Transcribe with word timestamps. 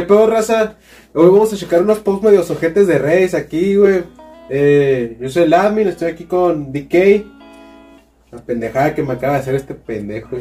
¿Qué 0.00 0.06
pedo, 0.06 0.26
raza? 0.28 0.76
Hoy 1.12 1.26
vamos 1.26 1.52
a 1.52 1.56
checar 1.56 1.82
unos 1.82 1.98
posts 1.98 2.24
medio 2.24 2.40
ojetes 2.40 2.86
de 2.86 2.96
redes 2.96 3.34
aquí, 3.34 3.76
güey. 3.76 4.02
Eh, 4.48 5.18
yo 5.20 5.28
soy 5.28 5.42
el 5.42 5.52
admin, 5.52 5.88
estoy 5.88 6.10
aquí 6.10 6.24
con 6.24 6.72
DK. 6.72 7.26
La 8.32 8.38
pendejada 8.46 8.94
que 8.94 9.02
me 9.02 9.12
acaba 9.12 9.34
de 9.34 9.40
hacer 9.40 9.56
este 9.56 9.74
pendejo. 9.74 10.38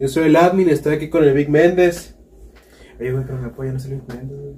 Yo 0.00 0.08
soy 0.08 0.24
el 0.24 0.34
admin, 0.34 0.68
estoy 0.68 0.96
aquí 0.96 1.08
con 1.08 1.22
el 1.22 1.32
Big 1.32 1.48
Méndez. 1.48 2.16
Oye, 2.98 3.12
güey, 3.12 3.24
pero 3.24 3.38
me 3.38 3.46
apoya, 3.46 3.72
no 3.72 3.78
se 3.78 3.90
lo 3.90 3.94
entiendo, 3.94 4.34
güey. 4.34 4.54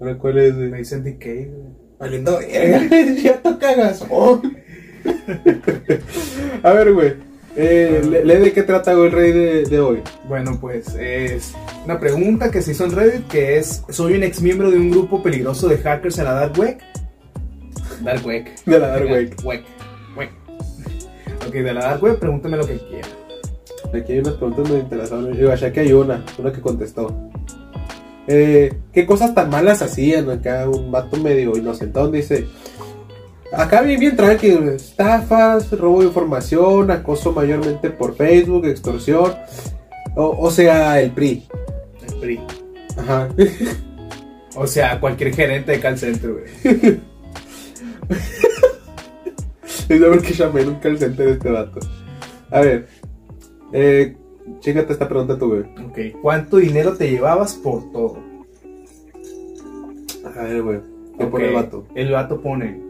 Ahora, 0.00 0.18
¿cuál 0.18 0.38
es, 0.38 0.54
Me 0.56 0.68
güey? 0.68 0.80
dicen 0.80 1.04
DK, 1.04 1.24
güey. 1.24 1.68
Valiendo 2.00 2.38
verga, 2.38 2.88
ya 3.22 3.40
toca 3.40 3.72
gasón. 3.72 4.56
A 6.64 6.72
ver, 6.72 6.92
güey. 6.92 7.14
Eh, 7.58 8.02
le- 8.08 8.24
lee 8.24 8.36
de 8.44 8.52
qué 8.52 8.62
trata, 8.62 8.92
el 8.92 9.10
rey 9.10 9.32
de, 9.32 9.62
de 9.64 9.80
hoy. 9.80 10.02
Bueno, 10.28 10.58
pues 10.60 10.94
es 10.94 11.54
una 11.84 11.98
pregunta 11.98 12.50
que 12.50 12.60
se 12.60 12.72
hizo 12.72 12.84
en 12.84 12.92
Reddit 12.92 13.26
que 13.28 13.56
es, 13.58 13.82
soy 13.88 14.14
un 14.14 14.22
ex 14.24 14.42
miembro 14.42 14.70
de 14.70 14.76
un 14.76 14.90
grupo 14.90 15.22
peligroso 15.22 15.66
de 15.68 15.78
hackers 15.78 16.18
en 16.18 16.24
la 16.26 16.32
Dark 16.34 16.58
Web. 16.58 16.78
Dark 18.02 18.26
Web. 18.26 18.44
De 18.66 18.78
la 18.78 18.88
Dark 18.88 19.10
Web. 19.10 19.34
Web. 19.42 19.62
Web. 20.16 20.28
Ok, 21.46 21.52
de 21.54 21.72
la 21.74 21.80
Dark 21.80 22.02
Web, 22.02 22.18
pregúntame 22.18 22.56
lo 22.58 22.66
que 22.66 22.76
quiera. 22.76 23.08
Aquí 23.94 24.12
hay 24.12 24.18
unas 24.18 24.34
preguntas 24.34 24.68
muy 24.68 24.80
interesantes. 24.80 25.38
Yo 25.38 25.50
achá 25.50 25.72
que 25.72 25.80
hay 25.80 25.92
una, 25.92 26.22
una 26.38 26.52
que 26.52 26.60
contestó. 26.60 27.14
Eh, 28.26 28.74
¿Qué 28.92 29.06
cosas 29.06 29.34
tan 29.34 29.48
malas 29.48 29.80
hacían? 29.80 30.28
Acá 30.28 30.68
un 30.68 30.90
vato 30.90 31.16
medio 31.16 31.56
inocentón 31.56 32.12
dice. 32.12 32.46
Acá 33.52 33.82
bien, 33.82 34.00
bien 34.00 34.16
tranquilo. 34.16 34.70
Estafas, 34.70 35.70
robo 35.72 36.00
de 36.00 36.08
información, 36.08 36.90
acoso 36.90 37.32
mayormente 37.32 37.90
por 37.90 38.16
Facebook, 38.16 38.66
extorsión. 38.66 39.34
O, 40.14 40.36
o 40.38 40.50
sea, 40.50 41.00
el 41.00 41.10
PRI. 41.10 41.46
El 42.08 42.14
PRI. 42.20 42.40
Ajá. 42.96 43.28
O 44.56 44.66
sea, 44.66 44.98
cualquier 44.98 45.34
gerente 45.34 45.72
de 45.72 45.80
call 45.80 45.98
center, 45.98 46.32
güey. 46.32 47.00
Es 49.88 50.00
ver 50.00 50.20
que 50.20 50.32
llamé 50.34 50.64
nunca 50.64 50.88
el 50.88 50.98
center 50.98 51.26
de 51.26 51.32
este 51.32 51.50
vato. 51.50 51.78
A 52.50 52.60
ver. 52.60 52.88
Eh, 53.72 54.16
chécate 54.60 54.92
esta 54.92 55.08
pregunta 55.08 55.38
tú, 55.38 55.48
güey. 55.48 55.60
Ok, 55.86 56.20
¿cuánto 56.22 56.56
dinero 56.56 56.96
te 56.96 57.10
llevabas 57.10 57.54
por 57.54 57.92
todo? 57.92 58.18
A 60.24 60.42
ver, 60.42 60.62
güey. 60.62 60.80
¿Qué 61.18 61.26
pone 61.26 61.48
el 61.48 61.54
vato? 61.54 61.86
El 61.94 62.12
vato 62.12 62.40
pone, 62.40 62.80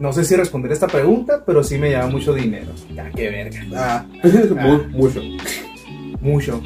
no 0.00 0.12
sé 0.12 0.24
si 0.24 0.34
responder 0.36 0.72
esta 0.72 0.86
pregunta, 0.86 1.42
pero 1.46 1.62
sí 1.64 1.78
me 1.78 1.88
lleva 1.90 2.06
mucho 2.06 2.34
dinero. 2.34 2.72
Ya, 2.94 3.10
qué 3.10 3.30
verga. 3.30 3.64
Ah, 3.74 4.06
mu- 4.50 4.88
mucho. 4.98 5.22
Mucho. 6.20 6.62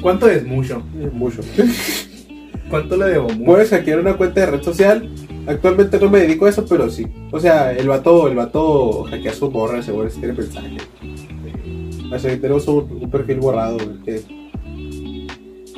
¿Cuánto 0.00 0.28
es 0.28 0.44
mucho? 0.46 0.82
Mucho. 1.12 1.40
¿Cuánto 2.70 2.96
le 2.96 3.06
debo? 3.06 3.28
Mucho. 3.30 3.44
Puedes 3.44 3.70
hackear 3.70 4.00
una 4.00 4.14
cuenta 4.16 4.40
de 4.40 4.46
red 4.46 4.62
social. 4.62 5.08
Actualmente 5.46 5.98
no 6.00 6.10
me 6.10 6.20
dedico 6.20 6.46
a 6.46 6.50
eso, 6.50 6.64
pero 6.68 6.90
sí. 6.90 7.06
O 7.30 7.38
sea, 7.38 7.72
el 7.72 7.86
vato, 7.88 8.26
el 8.28 8.34
vato 8.34 9.04
hackea 9.04 9.32
su 9.32 9.50
morra, 9.50 9.82
seguro 9.82 10.10
si 10.10 10.18
tiene 10.18 10.34
mensaje. 10.34 10.76
Así 12.12 12.28
que 12.28 12.36
tenemos 12.36 12.66
un, 12.68 12.98
un 13.02 13.10
perfil 13.10 13.38
borrado, 13.38 13.78
que- 14.04 14.22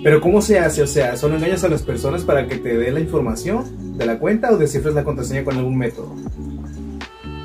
Pero 0.03 0.21
¿cómo 0.21 0.41
se 0.43 0.59
hace? 0.59 0.83
O 0.83 0.87
sea, 0.87 1.17
¿solo 1.17 1.37
engañas 1.37 1.65
a 1.65 1.69
las 1.69 1.83
personas 1.83 2.23
para 2.23 2.47
que 2.47 2.57
te 2.57 2.77
dé 2.77 2.91
la 2.91 3.01
información 3.01 3.99
de 3.99 4.07
la 4.07 4.19
cuenta 4.19 4.53
o 4.53 4.57
descifras 4.57 4.95
la 4.95 5.05
contraseña 5.05 5.45
con 5.45 5.57
algún 5.57 5.77
método? 5.77 6.15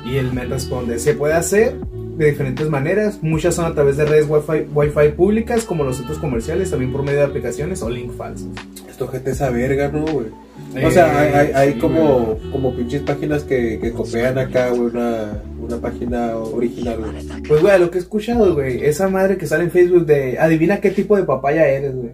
Y 0.06 0.16
él 0.16 0.32
me 0.32 0.44
responde, 0.44 0.98
se 0.98 1.14
puede 1.14 1.34
hacer 1.34 1.76
de 2.16 2.30
diferentes 2.30 2.68
maneras. 2.68 3.18
Muchas 3.22 3.54
son 3.54 3.64
a 3.64 3.74
través 3.74 3.96
de 3.96 4.04
redes 4.04 4.26
wifi, 4.28 4.66
wifi 4.72 5.12
públicas 5.16 5.64
como 5.64 5.84
los 5.84 5.96
centros 5.96 6.18
comerciales, 6.18 6.70
también 6.70 6.92
por 6.92 7.02
medio 7.02 7.18
de 7.20 7.24
aplicaciones 7.24 7.82
o 7.82 7.90
link 7.90 8.12
falsos. 8.12 8.48
Esto 8.88 9.08
gente 9.08 9.32
esa 9.32 9.50
verga, 9.50 9.88
¿no, 9.88 10.04
güey? 10.04 10.26
O 10.84 10.90
sea, 10.90 11.20
hay, 11.20 11.32
hay, 11.32 11.52
hay 11.54 11.78
como, 11.78 12.38
como 12.52 12.74
pinches 12.76 13.02
páginas 13.02 13.44
que, 13.44 13.78
que 13.80 13.92
copian 13.92 14.38
acá, 14.38 14.70
güey, 14.70 14.82
una, 14.82 15.42
una 15.60 15.76
página 15.78 16.36
original, 16.36 16.98
güey. 16.98 17.42
Pues, 17.48 17.62
güey, 17.62 17.80
lo 17.80 17.90
que 17.90 17.98
he 17.98 18.00
escuchado, 18.00 18.54
güey, 18.54 18.84
esa 18.84 19.08
madre 19.08 19.36
que 19.36 19.46
sale 19.46 19.64
en 19.64 19.70
Facebook 19.70 20.06
de 20.06 20.38
adivina 20.38 20.80
qué 20.80 20.90
tipo 20.90 21.16
de 21.16 21.24
papaya 21.24 21.66
eres, 21.66 21.94
güey. 21.94 22.10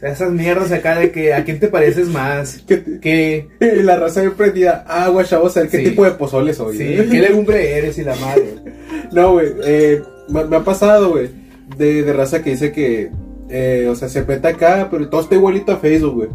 Esas 0.00 0.30
mierdas 0.30 0.70
acá 0.70 0.96
de 0.98 1.10
que 1.10 1.34
a 1.34 1.44
quién 1.44 1.58
te 1.58 1.66
pareces 1.68 2.06
más, 2.08 2.62
¿Qué, 2.68 2.98
que, 3.00 3.48
la 3.82 3.96
raza 3.96 4.20
bien 4.20 4.34
prendida. 4.34 4.84
Ah, 4.86 5.08
güey, 5.08 5.26
chavos, 5.26 5.56
a 5.56 5.60
ver 5.60 5.68
qué 5.70 5.78
Sí. 5.78 5.84
tipo 5.90 6.04
de 6.04 6.12
pozole 6.12 6.54
soy. 6.54 6.76
sí, 6.76 6.84
¿eh? 6.84 7.08
qué 7.10 7.18
legumbre 7.20 7.76
eres 7.78 7.98
y 7.98 8.04
la 8.04 8.14
madre. 8.16 8.54
No, 9.12 9.32
güey, 9.32 9.48
eh, 9.64 10.00
me, 10.28 10.44
me 10.44 10.56
ha 10.56 10.60
pasado, 10.64 11.10
güey, 11.10 11.30
de, 11.76 12.02
de 12.04 12.12
raza 12.12 12.42
que 12.42 12.50
dice 12.50 12.70
que, 12.72 13.10
eh, 13.50 13.88
o 13.90 13.94
sea, 13.96 14.08
se 14.08 14.22
mete 14.24 14.46
acá, 14.48 14.88
pero 14.90 15.08
todo 15.08 15.20
está 15.22 15.34
igualito 15.34 15.72
a 15.72 15.78
Facebook, 15.78 16.14
güey. 16.14 16.28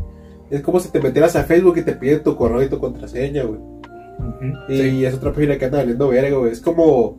Es 0.52 0.62
como 0.62 0.80
si 0.80 0.90
te 0.90 1.00
metieras 1.00 1.36
a 1.36 1.44
Facebook 1.46 1.78
y 1.78 1.84
te 1.84 1.94
piden 1.94 2.22
tu 2.22 2.36
correo 2.36 2.62
y 2.64 2.68
tu 2.68 2.80
contraseña, 2.80 3.44
güey. 3.44 3.60
Ujú, 3.60 4.72
Y 4.74 4.78
sí. 4.78 5.06
es 5.06 5.14
otra 5.14 5.32
página 5.32 5.58
que 5.58 5.66
anda 5.66 5.78
valiendo 5.80 6.10
verga, 6.10 6.38
güey. 6.38 6.52
Es 6.52 6.60
como, 6.60 7.18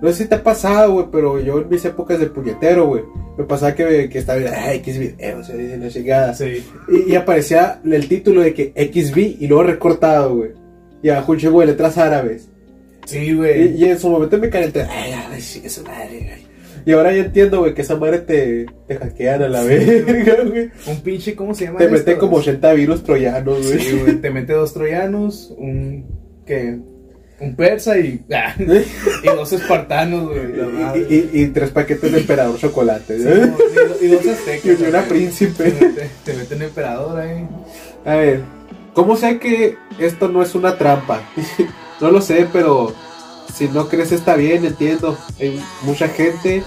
no 0.00 0.08
sé 0.08 0.22
si 0.22 0.28
te 0.28 0.36
ha 0.36 0.42
pasado, 0.42 0.92
güey, 0.92 1.06
pero 1.10 1.40
yo 1.40 1.60
en 1.60 1.68
mis 1.68 1.84
épocas 1.84 2.20
de 2.20 2.26
puñetero, 2.26 2.86
güey, 2.86 3.02
me 3.36 3.44
pasaba 3.44 3.74
que, 3.74 4.08
que 4.08 4.18
estaba, 4.18 4.40
ay, 4.56 4.78
X 4.78 4.98
video, 4.98 5.38
o 5.38 5.44
sea, 5.44 5.56
dicen 5.56 5.80
la 5.80 5.88
chingada. 5.88 6.34
Sí. 6.34 6.64
Y, 6.88 7.12
y 7.12 7.16
aparecía 7.16 7.80
el 7.84 8.08
título 8.08 8.42
de 8.42 8.54
que 8.54 8.72
XV 8.76 9.36
y 9.40 9.46
luego 9.46 9.64
recortado, 9.64 10.36
güey. 10.36 10.50
Y 11.02 11.08
abajo 11.10 11.32
un 11.32 11.38
chingo 11.38 11.60
de 11.60 11.66
letras 11.66 11.98
árabes. 11.98 12.48
Sí, 13.06 13.34
güey. 13.34 13.74
y 13.76 13.84
en 13.86 13.98
su 13.98 14.10
momento 14.10 14.38
me 14.38 14.50
calenté. 14.50 14.82
Ay, 14.82 15.12
ay, 15.12 15.40
sí, 15.40 15.62
esa 15.64 15.82
madre, 15.82 16.18
güey. 16.18 16.48
Y 16.84 16.92
ahora 16.92 17.12
ya 17.12 17.24
entiendo, 17.24 17.60
güey, 17.60 17.74
que 17.74 17.82
esa 17.82 17.96
madre 17.96 18.20
te, 18.20 18.66
te 18.86 18.96
hackean 18.96 19.42
a 19.42 19.48
la 19.48 19.62
Sí, 19.62 19.68
verga, 19.68 20.44
güey. 20.44 20.70
Un 20.86 21.00
pinche, 21.02 21.34
¿cómo 21.34 21.54
se 21.54 21.66
llama 21.66 21.78
Te 21.78 21.88
meten 21.88 22.18
como 22.18 22.36
80 22.36 22.72
virus 22.72 23.02
troyanos, 23.02 23.66
güey. 23.66 23.78
Sí, 23.78 23.98
güey, 23.98 24.16
te 24.16 24.30
mete 24.30 24.52
dos 24.54 24.72
troyanos, 24.72 25.54
un, 25.58 26.06
¿qué? 26.46 26.78
Un 27.40 27.54
persa 27.54 27.96
y, 27.98 28.20
ah, 28.34 28.52
y 28.58 29.26
dos 29.26 29.52
espartanos, 29.52 30.28
güey. 30.28 30.40
Y, 31.08 31.14
y- 31.14 31.42
y 31.42 31.46
tres 31.48 31.70
paquetes 31.70 32.10
de 32.10 32.18
emperador 32.18 32.58
chocolate, 32.58 33.16
Sí, 33.16 33.28
¿eh? 33.28 33.52
y, 34.00 34.04
y 34.06 34.08
dos 34.08 34.26
aztecas. 34.26 34.80
Y 34.80 34.82
una 34.84 35.02
príncipe. 35.04 35.70
Te 35.70 35.86
mete, 35.86 36.10
te 36.24 36.34
mete 36.34 36.54
un 36.56 36.62
emperador 36.62 37.20
ahí. 37.20 37.46
A 38.04 38.14
ver, 38.16 38.40
¿cómo 38.92 39.16
sé 39.16 39.38
que 39.38 39.76
esto 40.00 40.28
no 40.28 40.42
es 40.42 40.56
una 40.56 40.76
trampa? 40.78 41.22
no 42.00 42.10
lo 42.10 42.20
sé, 42.20 42.48
pero 42.52 42.92
si 43.54 43.68
no 43.68 43.88
crees 43.88 44.10
está 44.10 44.34
bien, 44.34 44.64
entiendo. 44.64 45.16
Hay 45.38 45.62
mucha 45.82 46.08
gente 46.08 46.64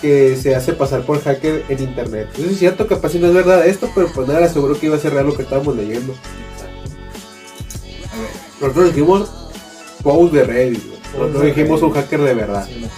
que 0.00 0.36
se 0.36 0.54
hace 0.54 0.72
pasar 0.72 1.02
por 1.02 1.20
hacker 1.22 1.64
en 1.68 1.82
internet. 1.82 2.28
No 2.38 2.50
es 2.50 2.58
cierto, 2.58 2.86
capaz 2.86 3.10
si 3.10 3.18
no 3.18 3.26
es 3.28 3.34
verdad 3.34 3.66
esto, 3.66 3.90
pero 3.94 4.08
pues 4.14 4.26
nada, 4.26 4.48
seguro 4.48 4.78
que 4.80 4.86
iba 4.86 4.96
a 4.96 5.00
ser 5.00 5.12
real 5.12 5.26
lo 5.26 5.36
que 5.36 5.42
estábamos 5.42 5.76
leyendo. 5.76 6.14
A 8.12 8.16
ver. 8.20 8.28
Nosotros 8.60 8.86
dijimos 8.94 9.30
post 10.04 10.32
de 10.34 10.44
Reddit, 10.44 10.82
no, 11.18 11.26
no 11.26 11.40
dijimos 11.40 11.82
un 11.82 11.90
hacker 11.92 12.20
de 12.20 12.34
verdad. 12.34 12.66
Sí, 12.68 12.80
no. 12.82 12.88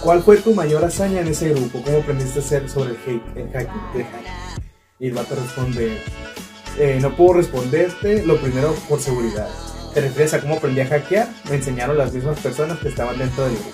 ¿Cuál 0.00 0.22
fue 0.22 0.36
tu 0.36 0.54
mayor 0.54 0.84
hazaña 0.84 1.20
en 1.20 1.28
ese 1.28 1.50
grupo? 1.50 1.82
¿Cómo 1.82 1.98
aprendiste 1.98 2.38
a 2.38 2.42
hacer 2.42 2.70
sobre 2.70 2.90
el, 2.90 2.96
hack, 2.96 3.36
el 3.36 3.48
hacking? 3.52 4.06
Y 5.00 5.08
el 5.08 5.12
vato 5.14 5.34
responde, 5.34 5.98
eh, 6.78 6.98
no 7.02 7.14
puedo 7.16 7.34
responderte, 7.34 8.24
lo 8.24 8.36
primero 8.40 8.72
por 8.88 9.00
seguridad. 9.00 9.48
¿Te 9.92 10.00
refieres 10.02 10.32
a 10.34 10.40
cómo 10.40 10.56
aprendí 10.56 10.80
a 10.80 10.86
hackear? 10.86 11.28
Me 11.50 11.56
enseñaron 11.56 11.98
las 11.98 12.12
mismas 12.12 12.38
personas 12.38 12.78
que 12.78 12.88
estaban 12.88 13.18
dentro 13.18 13.44
del 13.44 13.54
grupo. 13.54 13.70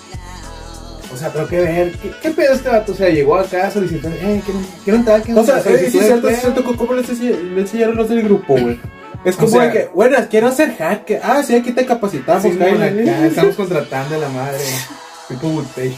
O 1.13 1.17
sea, 1.17 1.31
pero 1.31 1.47
qué 1.47 1.59
ver, 1.59 1.91
¿qué, 1.99 2.11
qué 2.19 2.31
pedo 2.31 2.53
este 2.53 2.69
vato? 2.69 2.93
O 2.93 2.95
sea, 2.95 3.09
llegó 3.09 3.35
acá 3.37 3.69
solicitando, 3.69 4.17
eh, 4.17 4.41
quiero, 4.43 4.59
quiero 4.83 4.99
entrar, 4.99 5.21
quiero 5.21 5.41
O 5.41 5.43
sea, 5.43 5.57
entrar, 5.57 5.75
eh, 5.75 5.77
sí, 5.77 5.85
es 5.85 5.91
solicitud 5.91 5.99
de 5.99 6.05
cierto, 6.07 6.27
sí, 6.27 6.33
es 6.33 6.43
empleo". 6.43 6.63
cierto, 6.63 6.77
¿cómo 6.77 6.93
le 7.55 7.61
enseñaron 7.61 7.95
los 7.95 8.09
del 8.09 8.23
grupo, 8.23 8.53
güey? 8.57 8.79
Es 9.25 9.35
O 9.35 9.39
como 9.39 9.49
sea- 9.51 9.65
de 9.67 9.71
que, 9.71 9.87
buenas, 9.93 10.27
quiero 10.27 10.51
ser 10.51 10.75
hacker. 10.75 11.19
Ah, 11.23 11.41
sí, 11.43 11.55
aquí 11.55 11.71
te 11.71 11.85
capacitamos, 11.85 12.43
Sí, 12.43 12.49
acá, 12.51 13.25
estamos 13.27 13.55
contratando 13.55 14.15
a 14.15 14.17
la 14.19 14.29
madre. 14.29 14.59
Tipo 15.29 15.47
Woodpatient. 15.47 15.95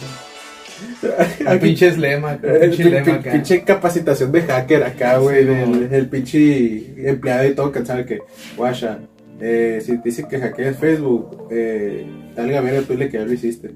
Un 1.41 1.47
Aquí- 1.47 1.59
pinche 1.67 1.87
Eh, 1.87 1.91
pinche 1.91 2.83
pin- 2.83 2.91
lema 2.91 3.13
acá. 3.15 3.31
pinche 3.31 3.63
capacitación 3.63 4.31
de 4.31 4.41
hacker 4.41 4.83
acá, 4.83 5.17
güey. 5.17 5.43
Sí, 5.43 5.49
no. 5.49 5.95
el, 5.95 6.07
pinche 6.09 7.09
empleado 7.09 7.45
y 7.47 7.55
todo 7.55 7.71
que 7.71 7.85
sabe 7.85 8.05
que, 8.05 8.19
guacha, 8.57 8.99
eh, 9.39 9.81
si 9.83 9.97
te 9.97 10.09
dicen 10.09 10.27
que 10.27 10.39
hackeas 10.39 10.77
Facebook, 10.77 11.47
eh, 11.49 12.05
dale 12.35 12.57
a 12.57 12.61
ver 12.61 12.83
tú 12.83 12.93
dile 12.93 13.09
que 13.09 13.17
ya 13.17 13.23
lo 13.25 13.31
hiciste. 13.33 13.71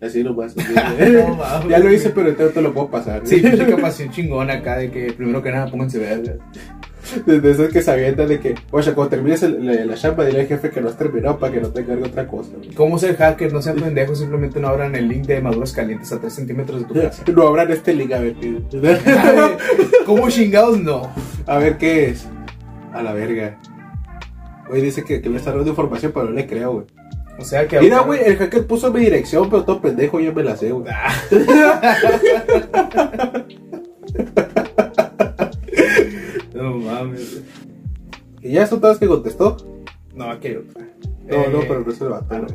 Así 0.00 0.22
nomás. 0.24 0.54
No, 0.98 1.36
mames, 1.36 1.68
ya 1.70 1.78
lo 1.78 1.92
hice, 1.92 2.10
pero 2.10 2.34
te, 2.34 2.46
te 2.48 2.60
lo 2.60 2.74
puedo 2.74 2.90
pasar. 2.90 3.22
Sí, 3.24 3.36
pinche 3.36 3.64
capacidad 3.70 4.10
chingona 4.10 4.54
acá 4.54 4.76
de 4.78 4.90
que 4.90 5.12
primero 5.12 5.40
que 5.42 5.50
nada 5.52 5.70
pónganse 5.70 5.98
verga. 5.98 6.34
Desde 7.26 7.50
esos 7.50 7.68
que 7.72 7.82
se 7.82 7.90
avientan 7.90 8.28
de 8.28 8.40
que, 8.40 8.54
guacha, 8.70 8.94
cuando 8.94 9.10
termines 9.10 9.42
el- 9.42 9.64
la, 9.66 9.84
la 9.84 9.94
chamba, 9.94 10.24
dile 10.24 10.40
al 10.40 10.46
jefe 10.46 10.70
que 10.70 10.80
no 10.80 10.88
has 10.88 10.96
terminado 10.98 11.38
para 11.38 11.52
que 11.52 11.60
no 11.60 11.68
te 11.68 11.80
encargue 11.82 12.04
otra 12.04 12.26
cosa. 12.26 12.50
güey. 12.56 12.70
¿Cómo 12.74 12.98
ser 12.98 13.16
hacker? 13.16 13.52
No 13.52 13.60
sean 13.62 13.76
pendejos, 13.76 14.18
simplemente 14.18 14.60
no 14.60 14.68
abran 14.68 14.94
el 14.94 15.08
link 15.08 15.26
de 15.26 15.40
maduras 15.40 15.72
calientes 15.72 16.12
a 16.12 16.20
3 16.20 16.32
centímetros 16.32 16.80
de 16.80 16.86
tu 16.86 16.94
casa. 16.94 17.22
No 17.34 17.46
abran 17.48 17.70
este 17.72 17.94
link, 17.94 18.12
a 18.12 18.20
ver. 18.20 18.34
Ay, 18.42 19.56
¿Cómo 20.06 20.28
chingados 20.30 20.80
no? 20.80 21.10
A 21.46 21.58
ver 21.58 21.76
qué 21.78 22.08
es. 22.08 22.26
A 22.92 23.02
la 23.02 23.12
verga. 23.12 23.58
Oye, 24.70 24.82
dice 24.82 25.04
que, 25.04 25.20
que 25.20 25.28
me 25.28 25.36
está 25.38 25.50
dando 25.52 25.68
información, 25.70 26.12
pero 26.14 26.26
no 26.26 26.32
le 26.32 26.46
creo, 26.46 26.72
güey. 26.72 26.86
O 27.38 27.44
sea 27.44 27.66
que. 27.66 27.80
Mira, 27.80 28.00
güey, 28.00 28.20
el 28.24 28.36
hacker 28.36 28.66
puso 28.66 28.92
mi 28.92 29.00
dirección, 29.00 29.50
pero 29.50 29.64
todo 29.64 29.80
pendejo, 29.80 30.20
yo 30.20 30.32
me 30.32 30.44
la 30.44 30.56
sé, 30.56 30.70
güey. 30.70 30.86
Ah. 37.04 37.08
Mames. 37.08 37.42
Y 38.42 38.52
ya 38.52 38.66
son 38.66 38.80
todas 38.80 38.98
que 38.98 39.06
contestó. 39.06 39.56
No, 40.14 40.30
aquí 40.30 40.48
hay 40.48 40.56
otra. 40.56 40.82
No, 41.26 41.36
Eh, 41.36 41.48
no, 41.50 41.60
pero 41.60 41.80
no 41.80 41.90
es 41.90 42.00
el 42.00 42.08
vato, 42.08 42.26
ah, 42.30 42.38
güey. 42.40 42.54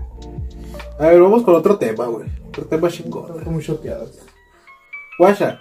A 1.00 1.08
ver, 1.08 1.22
vamos 1.22 1.44
con 1.44 1.56
otro 1.56 1.78
tema, 1.78 2.06
güey. 2.06 2.28
Otro 2.50 2.66
tema 2.66 2.90
chingón. 2.90 3.38
Están 3.38 3.54
muy 3.54 3.64
choteados. 3.64 4.20
Guasha, 5.18 5.60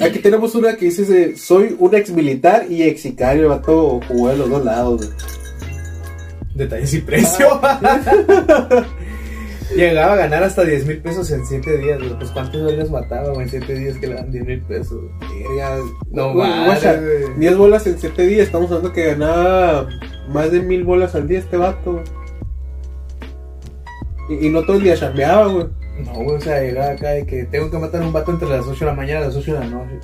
aquí 0.00 0.18
tenemos 0.18 0.54
una 0.54 0.76
que 0.76 0.86
dice: 0.86 1.36
Soy 1.36 1.76
un 1.78 1.94
ex 1.94 2.10
militar 2.10 2.66
y 2.70 2.82
ex 2.82 3.00
sicario. 3.02 3.44
El 3.44 3.48
vato 3.48 4.00
jugó 4.06 4.28
de 4.28 4.36
los 4.36 4.50
dos 4.50 4.64
lados, 4.64 4.96
güey. 4.98 5.10
Detalles 6.54 6.94
y 6.94 7.00
precio. 7.00 7.46
Llegaba 9.74 10.14
a 10.14 10.16
ganar 10.16 10.42
hasta 10.42 10.64
10 10.64 10.86
mil 10.86 10.98
pesos 11.00 11.30
en 11.30 11.46
7 11.46 11.78
días. 11.78 11.98
güey. 11.98 12.18
Pues 12.18 12.30
cuántos 12.30 12.62
vergas 12.64 12.90
mataba, 12.90 13.28
güey, 13.30 13.42
en 13.42 13.48
7 13.50 13.74
días 13.74 13.96
que 13.98 14.06
le 14.08 14.14
dan 14.14 14.30
10 14.30 14.44
mil 14.46 14.60
pesos. 14.62 15.00
Verga. 15.20 15.78
No 16.10 16.34
mames, 16.34 16.66
guacha, 16.66 17.00
güey. 17.00 17.38
10 17.38 17.56
bolas 17.56 17.86
en 17.86 17.98
7 17.98 18.26
días. 18.26 18.46
Estamos 18.46 18.70
hablando 18.70 18.92
que 18.92 19.06
ganaba 19.06 19.88
más 20.28 20.50
de 20.50 20.60
mil 20.60 20.84
bolas 20.84 21.14
al 21.14 21.28
día 21.28 21.38
este 21.38 21.56
vato. 21.56 22.02
Y, 24.28 24.46
y 24.46 24.50
no 24.50 24.62
todo 24.64 24.76
el 24.76 24.82
día 24.82 24.96
chambeaba, 24.96 25.46
güey. 25.46 25.66
No, 26.04 26.12
güey, 26.14 26.36
o 26.36 26.40
sea, 26.40 26.60
llegaba 26.62 26.92
acá 26.92 27.10
de 27.10 27.26
que 27.26 27.44
tengo 27.44 27.70
que 27.70 27.78
matar 27.78 28.02
a 28.02 28.06
un 28.06 28.12
vato 28.12 28.30
entre 28.32 28.48
las 28.48 28.66
8 28.66 28.78
de 28.80 28.86
la 28.86 28.94
mañana 28.96 29.20
y 29.20 29.24
las 29.24 29.36
8 29.36 29.52
de 29.54 29.60
la 29.60 29.66
noche. 29.66 29.98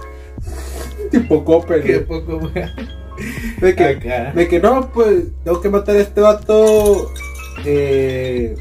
Tipo 1.10 1.44
Coppel, 1.44 1.82
Qué 1.82 2.00
poco, 2.00 2.38
güey. 2.38 2.52
De 3.62 3.74
que, 3.74 3.82
Acá. 3.84 4.32
de 4.34 4.46
que 4.46 4.60
no, 4.60 4.90
pues 4.92 5.24
tengo 5.42 5.62
que 5.62 5.70
matar 5.70 5.96
a 5.96 6.00
este 6.00 6.20
vato 6.20 7.10
eh, 7.64 8.54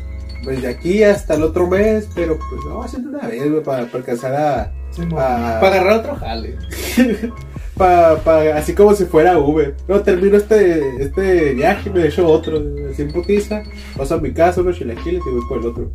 pues 0.45 0.61
de 0.61 0.67
aquí 0.69 1.03
hasta 1.03 1.33
el 1.33 1.43
otro 1.43 1.67
mes, 1.67 2.07
pero 2.15 2.37
pues 2.37 2.61
no, 2.65 2.81
haciendo 2.83 3.09
una 3.09 3.27
vez, 3.27 3.49
güey, 3.51 3.61
para, 3.63 3.85
para 3.87 3.97
alcanzar 3.97 4.33
a. 4.35 4.71
Sí, 4.91 5.01
Ah. 5.17 5.57
Para 5.59 5.75
agarrar 5.81 5.99
otro 5.99 6.15
jale. 6.15 6.55
pa- 7.77 8.15
pa- 8.23 8.55
así 8.55 8.73
como 8.73 8.93
si 8.95 9.05
fuera 9.05 9.37
Uber. 9.37 9.75
No, 9.87 9.99
termino 10.01 10.37
este, 10.37 11.01
este 11.03 11.53
viaje 11.53 11.89
y 11.89 11.93
me 11.93 12.05
echo 12.07 12.25
otro, 12.27 12.61
así 12.91 13.01
en 13.01 13.11
putiza. 13.11 13.63
Paso 13.97 14.15
a 14.15 14.19
mi 14.21 14.31
casa, 14.31 14.61
unos 14.61 14.77
chilaquiles 14.77 15.21
y 15.27 15.31
voy 15.31 15.41
por 15.49 15.59
el 15.59 15.65
otro. 15.67 15.91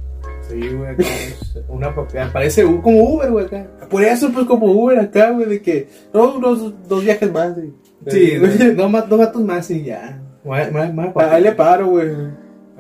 Sí, 0.49 0.69
güey, 0.69 0.91
acá 0.91 1.03
es 1.03 1.59
una. 1.69 1.95
Parece 2.33 2.65
como 2.65 3.03
Uber, 3.15 3.31
güey, 3.31 3.47
acá. 3.47 3.67
Por 3.89 4.03
eso, 4.03 4.31
pues 4.33 4.47
como 4.47 4.67
Uber 4.67 4.99
acá, 4.99 5.31
güey, 5.31 5.49
de 5.49 5.63
que. 5.63 5.89
No, 6.13 6.35
unos 6.35 6.75
dos 6.89 7.05
viajes 7.05 7.33
más, 7.33 7.55
güey. 7.55 7.73
Sí, 8.09 8.35
dos, 8.37 9.09
dos 9.09 9.19
vatos 9.19 9.43
más 9.45 9.71
y 9.71 9.85
ya. 9.85 10.21
Más- 10.45 10.73
más- 10.73 10.93
más 10.95 11.09
Ah, 11.17 11.29
Ahí 11.33 11.43
le 11.43 11.53
paro, 11.53 11.87
güey. 11.89 12.11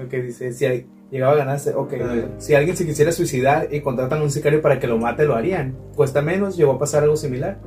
Ok, 0.02 0.10
dice, 0.24 0.52
si 0.52 0.64
hay- 0.64 0.86
llegaba 1.10 1.32
a 1.32 1.36
ganarse, 1.36 1.74
ok, 1.74 1.92
Ay. 1.92 2.34
si 2.38 2.54
alguien 2.54 2.76
se 2.76 2.86
quisiera 2.86 3.12
suicidar 3.12 3.68
y 3.70 3.80
contratan 3.80 4.20
a 4.20 4.22
un 4.22 4.30
sicario 4.30 4.62
para 4.62 4.78
que 4.78 4.86
lo 4.86 4.98
mate, 4.98 5.24
lo 5.24 5.34
harían. 5.34 5.76
Cuesta 5.96 6.22
menos, 6.22 6.56
llegó 6.56 6.72
a 6.72 6.78
pasar 6.78 7.02
algo 7.02 7.16
similar. 7.16 7.58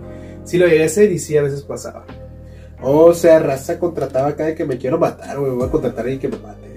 Sí 0.43 0.57
lo 0.57 0.67
llegué 0.67 0.83
a 0.83 0.87
hacer 0.87 1.11
y 1.11 1.19
sí 1.19 1.37
a 1.37 1.43
veces 1.43 1.63
pasaba. 1.63 2.05
O 2.81 3.13
sea, 3.13 3.39
raza 3.39 3.79
contrataba 3.79 4.29
acá 4.29 4.45
de 4.45 4.55
que 4.55 4.65
me 4.65 4.77
quiero 4.77 4.97
matar, 4.97 5.39
güey. 5.39 5.51
Voy 5.51 5.67
a 5.67 5.71
contratar 5.71 5.99
a 5.99 6.01
alguien 6.01 6.19
que 6.19 6.27
me 6.27 6.37
mate. 6.37 6.73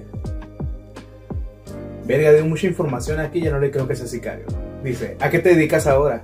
Verga, 2.07 2.33
dio 2.33 2.47
mucha 2.47 2.69
información 2.69 3.19
aquí, 3.19 3.41
ya 3.41 3.51
no 3.51 3.59
le 3.59 3.71
creo 3.73 3.89
que 3.89 3.97
sea 3.97 4.07
sicario. 4.07 4.47
Dice, 4.85 5.17
¿a 5.19 5.29
qué 5.31 5.41
te 5.41 5.49
dedicas 5.49 5.89
ahora? 5.89 6.23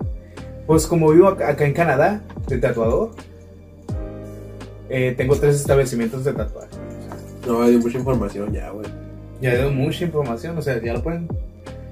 Pues 0.66 0.86
como 0.86 1.10
vivo 1.10 1.26
acá, 1.26 1.56
en 1.58 1.72
Canadá, 1.72 2.22
de 2.46 2.58
tatuador, 2.58 3.10
eh, 4.88 5.14
tengo 5.16 5.34
tres 5.34 5.56
establecimientos 5.56 6.24
de 6.24 6.32
tatuaje. 6.32 6.68
No, 7.46 7.62
hay 7.62 7.76
mucha 7.76 7.98
información 7.98 8.52
ya, 8.52 8.70
güey. 8.70 8.86
Ya 9.42 9.56
dio 9.56 9.70
mucha 9.70 10.04
información, 10.04 10.56
o 10.56 10.62
sea, 10.62 10.80
ya 10.82 10.94
lo 10.94 11.02
pueden... 11.02 11.28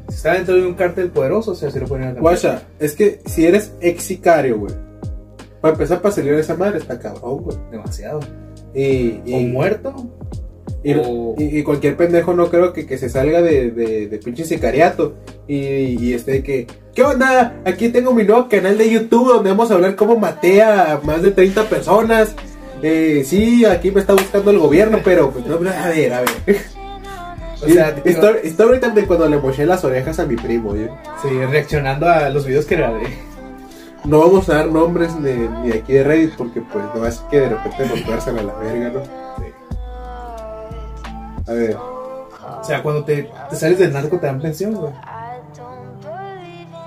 Si 0.08 0.16
está 0.16 0.32
dentro 0.34 0.54
de 0.56 0.66
un 0.66 0.74
cártel 0.74 1.10
poderoso, 1.10 1.50
o 1.52 1.54
sea, 1.54 1.70
si 1.70 1.78
lo 1.78 1.86
pueden. 1.86 2.14
Guacha, 2.18 2.62
es 2.78 2.94
que 2.94 3.20
si 3.26 3.46
eres 3.46 3.72
ex 3.80 4.02
sicario, 4.02 4.58
güey. 4.58 4.72
Para 5.60 5.74
empezar, 5.74 6.00
para 6.00 6.14
salir 6.14 6.34
de 6.34 6.40
esa 6.40 6.56
madre 6.56 6.78
está 6.78 6.98
cabrón, 6.98 7.42
güey. 7.42 7.56
Demasiado. 7.70 8.20
Y, 8.74 9.20
O 9.32 9.38
muerto, 9.40 9.94
y, 10.82 10.94
o- 10.94 11.34
y- 11.38 11.58
y 11.58 11.62
cualquier 11.62 11.96
pendejo 11.96 12.32
no 12.34 12.48
creo 12.50 12.72
que, 12.72 12.86
que 12.86 12.98
se 12.98 13.08
salga 13.08 13.40
de, 13.42 13.70
de, 13.70 14.06
de 14.08 14.18
pinche 14.18 14.44
sicariato. 14.44 15.14
Y, 15.46 15.56
y 16.04 16.14
este 16.14 16.32
de 16.32 16.42
que, 16.42 16.66
¿qué 16.94 17.02
onda? 17.02 17.60
Aquí 17.64 17.88
tengo 17.90 18.12
mi 18.12 18.24
nuevo 18.24 18.48
canal 18.48 18.78
de 18.78 18.90
YouTube 18.90 19.28
donde 19.34 19.50
vamos 19.50 19.70
a 19.70 19.74
hablar 19.74 19.94
cómo 19.96 20.16
maté 20.16 20.62
a 20.62 21.00
más 21.04 21.22
de 21.22 21.30
30 21.32 21.64
personas. 21.68 22.34
Eh, 22.82 23.22
sí, 23.24 23.64
aquí 23.64 23.90
me 23.92 24.00
está 24.00 24.14
buscando 24.14 24.50
el 24.50 24.58
gobierno, 24.58 24.98
pero 25.04 25.30
pues, 25.30 25.46
no, 25.46 25.54
a 25.70 25.88
ver, 25.88 26.12
a 26.14 26.20
ver. 26.22 26.56
O 27.62 27.68
sea, 27.68 27.94
Y- 28.04 28.08
está, 28.08 28.30
está 28.42 28.64
ahorita 28.64 28.88
de 28.90 29.06
cuando 29.06 29.28
le 29.28 29.38
moché 29.38 29.66
las 29.66 29.84
orejas 29.84 30.18
a 30.18 30.24
mi 30.26 30.36
primo, 30.36 30.74
¿eh? 30.74 30.90
Sí, 31.22 31.28
reaccionando 31.44 32.08
a 32.08 32.28
los 32.30 32.46
videos 32.46 32.64
que 32.64 32.76
grabé. 32.76 33.02
No 34.04 34.20
vamos 34.20 34.48
a 34.48 34.54
dar 34.54 34.66
nombres 34.68 35.14
ni, 35.16 35.30
ni 35.32 35.72
aquí 35.72 35.92
de 35.92 36.02
Reddit 36.04 36.34
porque 36.36 36.62
pues 36.62 36.82
no 36.94 37.06
es 37.06 37.18
que 37.30 37.40
de 37.40 37.48
repente 37.50 37.86
nos 37.86 38.02
tuercen 38.04 38.38
a 38.38 38.42
la 38.42 38.54
verga, 38.54 38.90
¿no? 38.98 39.02
A 41.46 41.52
ver, 41.52 41.76
O 41.76 42.64
sea, 42.64 42.82
cuando 42.82 43.04
te, 43.04 43.30
te 43.50 43.56
sales 43.56 43.78
del 43.78 43.92
narco 43.92 44.18
te 44.18 44.26
dan 44.26 44.40
pensión, 44.40 44.74
güey. 44.74 44.92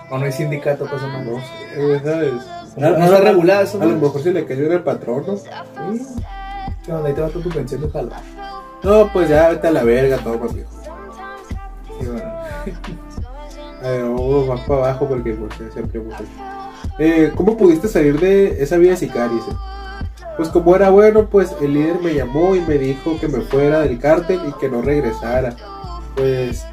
O 0.09 0.17
no 0.17 0.25
hay 0.25 0.31
sindicato, 0.31 0.85
cosa 0.87 1.07
más. 1.07 1.25
no 1.25 1.37
sé, 1.39 1.85
güey, 1.85 1.99
¿sabes? 1.99 2.33
No, 2.77 2.97
no 2.97 3.05
está 3.05 3.19
regulado 3.19 3.63
eso, 3.63 3.81
A 3.81 3.85
lo 3.85 3.91
¿no? 3.91 3.97
mejor 4.01 4.21
se 4.21 4.31
le 4.31 4.45
cayó 4.45 4.65
en 4.65 4.71
el 4.73 4.83
patrón, 4.83 5.23
¿no? 5.27 5.37
Sí. 5.37 5.49
Ahí 6.91 7.13
te 7.13 7.21
va 7.21 7.29
tu 7.29 7.41
pensión 7.49 7.81
de 7.81 7.87
palo. 7.87 8.11
No, 8.83 9.09
pues 9.13 9.29
ya 9.29 9.49
vete 9.49 9.67
a 9.67 9.71
la 9.71 9.83
verga, 9.83 10.17
todo 10.17 10.37
viejo. 10.49 10.69
Sí, 11.99 12.05
bueno. 12.05 12.23
A 13.83 13.89
ver, 13.89 14.03
vamos 14.03 14.47
más 14.47 14.61
para 14.61 14.79
abajo 14.79 15.07
porque 15.09 15.33
pues 15.33 15.53
siempre 15.73 15.99
hecho. 15.99 16.23
Eh, 16.99 17.33
¿Cómo 17.35 17.57
pudiste 17.57 17.89
salir 17.89 18.17
de 18.17 18.63
esa 18.63 18.77
vida? 18.77 18.91
Dice. 18.91 19.11
Pues 20.37 20.47
como 20.49 20.73
era 20.75 20.89
bueno, 20.89 21.29
pues 21.29 21.53
el 21.61 21.73
líder 21.73 21.99
me 22.01 22.13
llamó 22.13 22.55
y 22.55 22.61
me 22.61 22.77
dijo 22.77 23.19
que 23.19 23.27
me 23.27 23.41
fuera 23.41 23.81
del 23.81 23.99
cártel 23.99 24.39
y 24.47 24.53
que 24.53 24.69
no 24.69 24.81
regresara. 24.81 25.55
Pues 26.15 26.65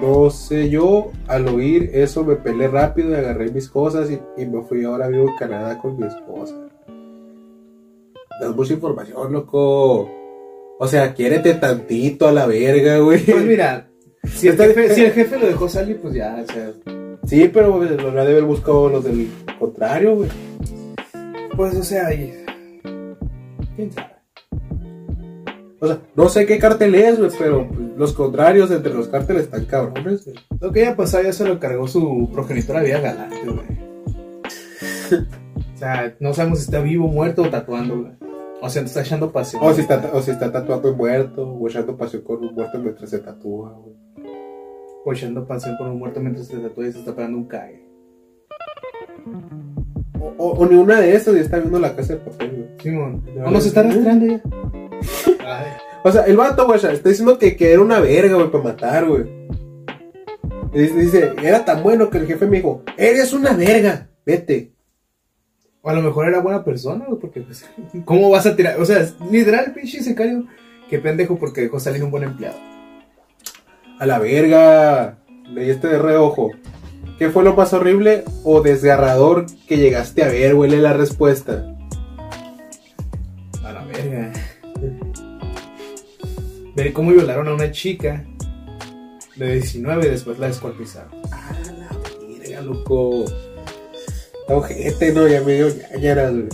no 0.00 0.30
sé 0.30 0.70
yo, 0.70 1.10
al 1.26 1.48
oír 1.48 1.90
eso 1.94 2.22
me 2.24 2.36
pelé 2.36 2.68
rápido 2.68 3.10
y 3.10 3.14
agarré 3.14 3.50
mis 3.50 3.68
cosas 3.68 4.08
y, 4.10 4.20
y 4.40 4.46
me 4.46 4.62
fui 4.62 4.84
ahora 4.84 5.08
vivo 5.08 5.28
en 5.28 5.36
Canadá 5.36 5.78
con 5.78 5.98
mi 5.98 6.06
esposa. 6.06 6.54
Das 8.40 8.54
mucha 8.54 8.74
información, 8.74 9.32
loco. 9.32 10.25
O 10.78 10.86
sea, 10.86 11.14
quiérete 11.14 11.54
tantito 11.54 12.28
a 12.28 12.32
la 12.32 12.46
verga, 12.46 12.98
güey. 12.98 13.24
Pues 13.24 13.44
mira, 13.44 13.88
si 14.24 14.48
el, 14.48 14.56
jefe, 14.56 14.94
si 14.94 15.04
el 15.04 15.12
jefe 15.12 15.38
lo 15.38 15.46
dejó 15.46 15.68
salir, 15.68 15.98
pues 16.00 16.14
ya, 16.14 16.44
o 16.46 16.52
sea. 16.52 16.72
Sí, 17.26 17.50
pero 17.52 17.82
lo 17.82 18.08
ha 18.08 18.24
de 18.24 18.30
haber 18.32 18.44
buscado 18.44 18.88
los 18.88 19.04
del 19.04 19.28
contrario, 19.58 20.16
güey. 20.16 20.28
Pues, 21.56 21.74
o 21.74 21.82
sea, 21.82 22.12
y- 22.12 22.32
¿quién 23.74 23.90
sabe? 23.92 24.16
O 25.80 25.86
sea, 25.86 25.98
no 26.14 26.28
sé 26.28 26.46
qué 26.46 26.58
cartel 26.58 26.94
es, 26.94 27.18
güey, 27.18 27.30
pero 27.38 27.68
los 27.96 28.12
contrarios 28.12 28.70
entre 28.70 28.94
los 28.94 29.08
cárteles 29.08 29.44
están 29.44 29.64
cabrones, 29.64 30.24
güey. 30.24 30.36
Lo 30.60 30.72
que 30.72 30.82
haya 30.82 30.96
pasado 30.96 31.24
ya 31.24 31.32
se 31.32 31.44
lo 31.46 31.58
cargó 31.58 31.88
su 31.88 32.30
progenitora 32.32 32.82
vida 32.82 33.00
galante, 33.00 33.40
güey. 33.44 35.26
O 35.76 35.78
sea, 35.78 36.16
no 36.20 36.32
sabemos 36.32 36.60
si 36.60 36.64
está 36.64 36.80
vivo, 36.80 37.06
muerto 37.06 37.42
o 37.42 37.50
tatuando, 37.50 38.00
güey. 38.00 38.12
O 38.62 38.70
sea, 38.70 38.82
te 38.82 38.88
está 38.88 39.02
echando 39.02 39.30
pasión. 39.32 39.62
O 39.64 39.72
si 39.72 39.82
está, 39.82 40.10
o 40.12 40.20
si 40.22 40.30
está 40.30 40.50
tatuando 40.50 40.90
un 40.90 40.96
muerto, 40.96 41.46
o 41.48 41.68
echando 41.68 41.96
pasión 41.96 42.22
con 42.22 42.42
un 42.44 42.54
muerto 42.54 42.78
mientras 42.78 43.10
se 43.10 43.18
tatúa, 43.18 43.72
güey. 43.72 43.94
O 45.04 45.12
echando 45.12 45.46
pasión 45.46 45.76
por 45.78 45.88
un 45.88 45.98
muerto 45.98 46.20
mientras 46.20 46.48
te 46.48 46.56
tatúa 46.56 46.86
y 46.88 46.92
se 46.92 46.98
está 47.00 47.14
pegando 47.14 47.38
un 47.38 47.46
cague. 47.46 47.86
O, 50.20 50.34
o- 50.38 50.52
o 50.58 50.66
ni 50.66 50.76
una 50.76 51.00
de 51.00 51.14
esas 51.14 51.36
y 51.36 51.40
está 51.40 51.58
viendo 51.58 51.78
la 51.78 51.94
casa 51.94 52.14
de 52.14 52.20
papel, 52.20 52.50
güey. 52.50 52.68
Simón. 52.80 53.22
Ya 53.36 53.44
O 53.44 53.50
nos 53.50 53.66
está 53.66 53.80
arrastrando 53.80 54.26
ya. 54.26 54.40
Ay. 55.44 55.66
O 56.02 56.10
sea, 56.12 56.22
el 56.22 56.36
vato, 56.36 56.66
güey, 56.66 56.76
está 56.78 57.08
diciendo 57.08 57.38
que, 57.38 57.56
que 57.56 57.72
era 57.72 57.82
una 57.82 58.00
verga, 58.00 58.34
güey, 58.36 58.50
para 58.50 58.64
matar, 58.64 59.06
güey. 59.06 59.24
Y 60.72 60.78
dice, 60.78 60.94
dice, 60.96 61.32
era 61.42 61.64
tan 61.64 61.82
bueno 61.82 62.10
que 62.10 62.18
el 62.18 62.26
jefe 62.26 62.46
me 62.46 62.58
dijo, 62.58 62.82
eres 62.96 63.32
una 63.32 63.52
verga, 63.54 64.08
vete. 64.24 64.72
O 65.86 65.88
a 65.88 65.92
lo 65.92 66.02
mejor 66.02 66.26
era 66.26 66.40
buena 66.40 66.64
persona, 66.64 67.04
porque 67.20 67.42
pues, 67.42 67.64
¿cómo 68.04 68.28
vas 68.28 68.44
a 68.44 68.56
tirar? 68.56 68.80
O 68.80 68.84
sea, 68.84 69.08
literal, 69.30 69.72
pinche 69.72 70.02
sicario, 70.02 70.44
qué 70.90 70.98
pendejo 70.98 71.38
porque 71.38 71.60
dejó 71.60 71.78
salir 71.78 72.02
un 72.02 72.10
buen 72.10 72.24
empleado. 72.24 72.58
A 74.00 74.04
la 74.04 74.18
verga. 74.18 75.18
Leí 75.48 75.70
este 75.70 75.86
de 75.86 75.98
reojo. 75.98 76.50
¿Qué 77.20 77.30
fue 77.30 77.44
lo 77.44 77.54
más 77.54 77.72
horrible 77.72 78.24
o 78.42 78.62
desgarrador 78.62 79.46
que 79.68 79.76
llegaste 79.76 80.24
a 80.24 80.28
ver? 80.28 80.56
Huele 80.56 80.78
la 80.78 80.92
respuesta. 80.92 81.64
A 83.62 83.72
la 83.72 83.84
verga. 83.84 84.32
Ver 86.74 86.92
cómo 86.92 87.12
violaron 87.12 87.46
a 87.46 87.54
una 87.54 87.70
chica 87.70 88.24
de 89.36 89.52
19 89.52 90.04
y 90.04 90.10
después 90.10 90.40
la 90.40 90.48
descuartizaron. 90.48 91.12
A 91.30 91.52
la 91.78 91.88
verga, 92.26 92.60
loco. 92.62 93.24
Ojete, 94.48 95.12
no, 95.12 95.26
ya 95.26 95.40
medio 95.42 95.68
ñañaras, 95.92 96.32
güey. 96.32 96.48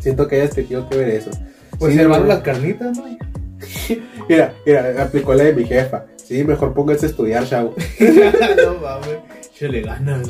Siento 0.00 0.26
que 0.26 0.40
hayas 0.40 0.54
tenido 0.54 0.88
que 0.88 0.96
ver 0.96 1.08
eso. 1.10 1.30
Pues 1.78 1.94
Sí, 1.94 2.04
güey. 2.04 2.26
las 2.26 2.40
carnitas, 2.40 2.96
¿no? 2.96 3.04
Mira, 4.28 4.54
mira, 4.66 5.02
aplicó 5.02 5.34
la 5.34 5.44
de 5.44 5.52
mi 5.54 5.64
jefa. 5.64 6.06
Sí, 6.16 6.44
mejor 6.44 6.72
pónganse 6.74 7.06
a 7.06 7.08
estudiar, 7.10 7.44
chavo. 7.46 7.74
no 8.00 8.74
mames. 8.80 9.18
Se 9.54 9.68
le 9.68 9.82
ganan. 9.82 10.22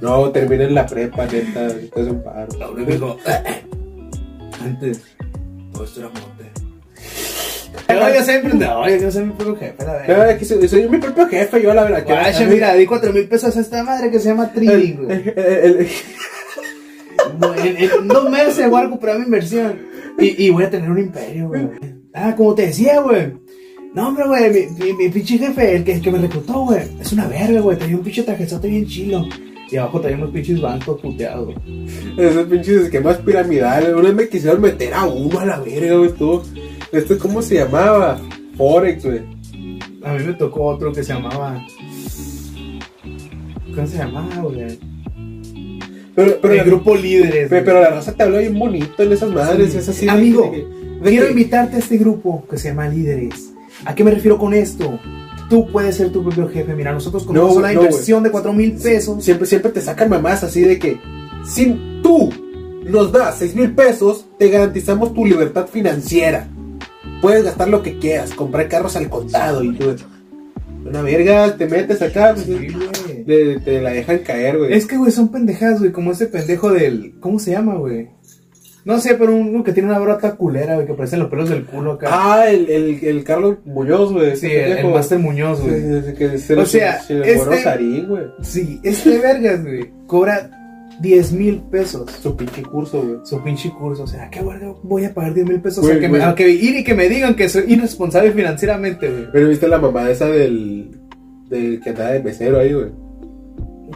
No, 0.00 0.30
termina 0.30 0.64
en 0.64 0.74
la 0.74 0.86
prepa, 0.86 1.26
neta. 1.26 1.66
Es 1.68 2.06
un 2.08 2.22
paro. 2.22 2.48
No, 2.58 2.72
me 2.72 2.84
dijo, 2.84 3.16
antes, 4.62 5.02
todo 5.72 5.84
esto 5.84 6.00
era 6.00 6.10
No, 8.00 8.14
yo 8.14 8.24
soy 8.24 8.34
emprendedor, 8.34 8.88
yo 9.00 9.10
soy 9.10 9.24
mi 9.24 9.32
propio 9.32 9.56
jefe, 9.56 9.84
la 9.84 9.92
verdad. 9.94 10.38
soy, 10.42 10.68
soy 10.68 10.88
mi 10.88 10.98
propio 10.98 11.26
jefe, 11.28 11.62
yo 11.62 11.74
la 11.74 11.84
verdad. 11.84 12.04
que- 12.04 12.12
Guacha, 12.12 12.46
mira, 12.46 12.74
di 12.74 12.86
cuatro 12.86 13.12
mil 13.12 13.26
pesos 13.28 13.56
a 13.56 13.60
esta 13.60 13.82
madre 13.82 14.10
que 14.10 14.18
se 14.18 14.28
llama 14.28 14.50
El- 14.54 14.96
güey. 14.96 15.22
el- 15.36 15.88
No, 17.40 17.54
en, 17.54 17.76
en 17.78 18.08
dos 18.08 18.30
meses 18.30 18.68
voy 18.70 18.80
a 18.80 18.84
recuperar 18.84 19.18
mi 19.18 19.24
inversión 19.24 19.78
y, 20.18 20.46
y 20.46 20.50
voy 20.50 20.64
a 20.64 20.70
tener 20.70 20.90
un 20.90 20.98
imperio, 20.98 21.48
güey. 21.48 21.68
Ah, 22.12 22.34
como 22.36 22.54
te 22.54 22.66
decía, 22.66 23.00
güey. 23.00 23.32
No, 23.94 24.08
hombre, 24.08 24.24
güey, 24.26 24.50
mi, 24.50 24.84
mi, 24.84 24.92
mi 24.92 25.08
pinche 25.08 25.38
jefe, 25.38 25.76
el 25.76 25.84
que, 25.84 25.92
el 25.94 26.02
que 26.02 26.10
me 26.10 26.18
reclutó, 26.18 26.64
güey, 26.64 26.82
es 27.00 27.12
una 27.12 27.26
verga, 27.28 27.60
güey. 27.60 27.76
Tenía 27.78 27.96
un 27.96 28.02
pinche 28.02 28.22
trajezote 28.22 28.68
bien 28.68 28.86
chilo. 28.86 29.24
Y 29.70 29.76
abajo 29.76 30.00
traía 30.00 30.16
unos 30.16 30.30
pinches 30.30 30.60
bancos 30.60 31.00
puteados. 31.00 31.54
Esos 32.18 32.46
pinches 32.46 32.82
esquemas 32.82 33.16
piramidales. 33.18 33.88
Una 33.94 34.02
vez 34.02 34.14
me 34.14 34.28
quisieron 34.28 34.60
meter 34.60 34.92
a 34.94 35.04
uno 35.06 35.40
a 35.40 35.46
la 35.46 35.58
verga, 35.60 35.94
güey. 35.96 36.10
Estuvo. 36.10 36.42
¿Esto 36.94 37.18
cómo 37.18 37.42
se 37.42 37.56
llamaba? 37.56 38.18
Forex, 38.56 39.04
güey. 39.04 39.20
A 40.04 40.12
mí 40.14 40.24
me 40.24 40.32
tocó 40.34 40.64
otro 40.66 40.92
que 40.92 41.02
se 41.02 41.12
llamaba. 41.12 41.64
¿Cómo 43.74 43.86
se 43.86 43.96
llamaba, 43.98 44.36
güey? 44.42 44.78
Pero, 46.14 46.38
pero, 46.40 46.54
el 46.54 46.64
grupo 46.64 46.94
líderes. 46.94 47.48
pero, 47.48 47.80
la 47.80 47.90
raza 47.90 48.12
te 48.12 48.22
habló 48.22 48.38
bien 48.38 48.56
bonito 48.56 49.02
en 49.02 49.12
esas 49.12 49.30
madres. 49.30 49.72
Sí. 49.72 49.78
Es 49.78 49.88
así. 49.88 50.04
de- 50.06 50.12
Amigo, 50.12 50.44
de 50.44 50.50
que- 50.52 50.66
de 51.04 51.10
Quiero 51.10 51.28
invitarte 51.28 51.76
a 51.76 51.78
este 51.80 51.96
grupo 51.98 52.46
que 52.48 52.56
se 52.56 52.68
llama 52.68 52.88
Líderes. 52.88 53.52
¿A 53.84 53.94
qué 53.94 54.04
me 54.04 54.12
refiero 54.12 54.38
con 54.38 54.54
esto? 54.54 54.98
Tú 55.50 55.66
puedes 55.72 55.96
ser 55.96 56.10
tu 56.12 56.22
propio 56.22 56.48
jefe. 56.48 56.74
Mira, 56.74 56.92
nosotros 56.92 57.24
con 57.24 57.34
No, 57.34 57.52
una 57.52 57.72
no, 57.72 57.82
inversión 57.82 58.22
de 58.22 58.30
4 58.30 58.52
mil 58.52 58.72
pesos. 58.74 59.22
Siempre, 59.24 59.46
siempre 59.46 59.72
te 59.72 59.80
sacan 59.80 60.08
mamás 60.08 60.44
así 60.44 60.60
de 60.62 60.78
que 60.78 60.98
si 61.44 62.00
tú 62.02 62.30
nos 62.84 63.10
das 63.12 63.36
6 63.38 63.54
mil 63.56 63.72
pesos, 63.74 64.26
te 64.38 64.48
garantizamos 64.48 65.12
tu 65.12 65.26
libertad 65.26 65.66
financiera. 65.66 66.48
Puedes 67.20 67.44
gastar 67.44 67.68
lo 67.68 67.82
que 67.82 67.98
quieras, 67.98 68.32
comprar 68.34 68.68
carros 68.68 68.96
al 68.96 69.08
contado 69.08 69.62
y 69.62 69.72
tú. 69.74 69.94
Una 70.86 71.00
verga, 71.00 71.56
te 71.56 71.66
metes 71.66 72.02
acá, 72.02 72.34
pues, 72.34 72.46
le- 73.26 73.58
te 73.60 73.80
la 73.80 73.90
dejan 73.90 74.18
caer, 74.18 74.58
güey. 74.58 74.74
Es 74.74 74.86
que, 74.86 74.98
güey, 74.98 75.10
son 75.10 75.30
pendejadas, 75.30 75.78
güey. 75.80 75.92
Como 75.92 76.12
ese 76.12 76.26
pendejo 76.26 76.70
del. 76.72 77.14
¿Cómo 77.20 77.38
se 77.38 77.52
llama, 77.52 77.76
güey? 77.76 78.08
No 78.84 79.00
sé, 79.00 79.14
pero 79.14 79.34
uno 79.34 79.64
que 79.64 79.72
tiene 79.72 79.88
una 79.88 79.98
brota 79.98 80.36
culera, 80.36 80.74
güey, 80.74 80.86
que 80.86 80.92
parecen 80.92 81.20
los 81.20 81.30
pelos 81.30 81.48
del 81.48 81.64
culo 81.64 81.92
acá. 81.92 82.08
Ah, 82.10 82.50
el, 82.50 82.68
el, 82.68 83.02
el 83.02 83.24
Carlos 83.24 83.56
Muñoz, 83.64 84.12
güey. 84.12 84.36
sí, 84.36 84.48
el, 84.50 84.72
el. 84.72 84.86
Master 84.92 85.18
Muñoz, 85.18 85.62
güey. 85.62 85.80
sí, 85.80 86.38
sí, 86.38 86.52
O 86.52 86.66
sea, 86.66 87.00
se 87.00 87.14
le 87.14 87.32
este- 87.32 87.62
Sarín, 87.62 88.06
güey. 88.06 88.24
Sí, 88.42 88.78
este 88.82 89.18
vergas, 89.18 89.62
güey, 89.62 89.90
cobra 90.06 90.50
10 91.00 91.32
mil 91.32 91.60
pesos. 91.70 92.10
Su 92.22 92.36
pinche 92.36 92.62
curso, 92.62 93.02
güey. 93.02 93.18
Su 93.24 93.42
pinche 93.42 93.70
curso, 93.70 94.04
o 94.04 94.06
sea, 94.06 94.30
¿qué 94.30 94.40
voy 94.82 95.04
a 95.04 95.12
pagar 95.14 95.34
10 95.34 95.46
mil 95.46 95.60
pesos? 95.60 95.84
Güey, 95.84 96.00
que 96.00 96.08
me, 96.08 96.22
a 96.22 96.34
que 96.34 96.48
ir 96.48 96.76
y 96.76 96.84
que 96.84 96.94
me 96.94 97.08
digan 97.08 97.34
que 97.34 97.48
soy 97.48 97.64
irresponsable 97.72 98.32
financieramente, 98.32 99.10
güey. 99.10 99.26
Pero 99.32 99.48
viste 99.48 99.68
la 99.68 99.78
mamá 99.78 100.08
esa 100.10 100.28
del. 100.28 100.90
del 101.48 101.80
que 101.80 101.90
andaba 101.90 102.10
de 102.10 102.22
mesero 102.22 102.58
ahí, 102.58 102.72
güey. 102.72 102.90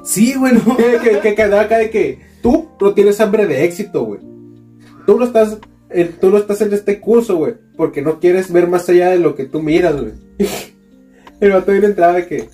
Sí, 0.05 0.35
güey, 0.35 0.55
no. 0.55 0.76
que, 0.76 1.35
que, 1.35 1.43
andaba 1.43 1.62
acá 1.62 1.78
de 1.78 1.90
que 1.90 2.19
tú 2.43 2.69
no 2.81 2.95
tienes 2.95 3.21
hambre 3.21 3.47
de 3.47 3.64
éxito, 3.64 4.05
güey. 4.05 4.21
Tú 5.07 5.19
no 5.19 5.25
estás. 5.25 5.59
en- 5.90 6.12
tú 6.21 6.31
no 6.31 6.38
estás 6.38 6.61
en 6.61 6.73
este 6.73 7.00
curso, 7.00 7.37
güey. 7.37 7.55
Porque 7.76 8.02
no 8.02 8.21
quieres 8.21 8.52
ver 8.52 8.69
más 8.69 8.88
allá 8.88 9.11
de 9.11 9.19
lo 9.19 9.35
que 9.35 9.45
tú 9.45 9.62
miras, 9.62 10.00
güey. 10.00 10.12
El 11.40 11.52
vato 11.52 11.73
viene 11.73 11.87
entrada 11.87 12.14
de 12.14 12.26
que. 12.26 12.49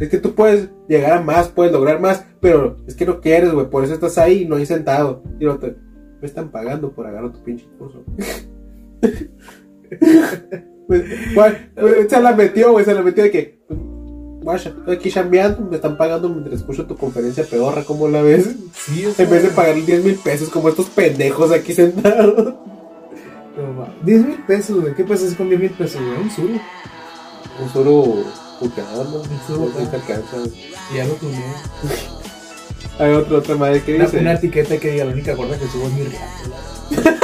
Es 0.00 0.08
que 0.08 0.18
tú 0.18 0.34
puedes 0.34 0.70
llegar 0.88 1.12
a 1.12 1.20
más, 1.20 1.48
puedes 1.48 1.72
lograr 1.72 2.00
más, 2.00 2.24
pero 2.40 2.78
es 2.86 2.94
que 2.94 3.04
no 3.04 3.20
quieres, 3.20 3.52
güey. 3.52 3.68
Por 3.68 3.84
eso 3.84 3.92
estás 3.92 4.16
ahí, 4.16 4.46
no 4.46 4.56
hay 4.56 4.64
sentado. 4.64 5.22
Y 5.38 5.44
el 5.44 5.50
vato, 5.50 5.68
me 6.20 6.26
están 6.26 6.50
pagando 6.50 6.90
por 6.90 7.06
agarrar 7.06 7.32
tu 7.32 7.44
pinche 7.44 7.68
curso. 7.78 8.02
Pues, 10.86 11.04
¿cuál? 11.36 11.70
se 12.08 12.20
la 12.20 12.34
metió, 12.34 12.72
güey, 12.72 12.84
se 12.84 12.92
la 12.92 13.02
metió 13.02 13.22
de 13.22 13.30
que. 13.30 13.60
Guacha, 14.42 14.70
estoy 14.70 14.96
aquí 14.96 15.08
chambeando, 15.08 15.62
me 15.62 15.76
están 15.76 15.96
pagando 15.96 16.28
mientras 16.28 16.56
escucho 16.56 16.84
tu 16.84 16.96
conferencia 16.96 17.44
pedorra, 17.44 17.84
¿cómo 17.84 18.08
la 18.08 18.22
ves? 18.22 18.56
Sí, 18.72 19.04
En 19.04 19.30
vez 19.30 19.44
de 19.44 19.50
pagar 19.50 19.76
10 19.76 20.04
mil 20.04 20.16
pesos 20.16 20.48
como 20.48 20.68
estos 20.68 20.86
pendejos 20.86 21.52
aquí 21.52 21.74
sentados. 21.74 22.54
10 24.02 24.26
mil 24.26 24.44
pesos, 24.46 24.80
güey. 24.80 24.92
¿Qué 24.94 25.04
pasas 25.04 25.32
con 25.34 25.48
10 25.48 25.60
mil 25.60 25.70
pesos, 25.70 26.00
güey? 26.02 26.22
Un 26.22 26.30
suru. 26.30 26.60
Un 27.62 27.68
solo 27.68 28.24
puteador, 28.60 29.08
¿no? 29.08 29.16
Un 29.16 29.40
solo 29.46 29.72
No 29.76 29.88
te 29.88 29.96
alcanza. 29.96 30.36
Y 30.92 30.96
ya 30.96 31.04
lo 31.06 31.14
tuneé. 31.14 31.42
Hay 32.98 33.12
otra, 33.12 33.38
otra 33.38 33.56
madre 33.56 33.82
que 33.82 33.94
dice. 33.94 34.18
una 34.18 34.34
etiqueta 34.34 34.76
que 34.76 34.90
diga 34.92 35.06
la 35.06 35.12
única 35.12 35.34
gorda 35.34 35.58
que 35.58 35.66
subo 35.66 35.86
es 35.86 35.92
mi 35.94 36.02
real. 36.04 36.28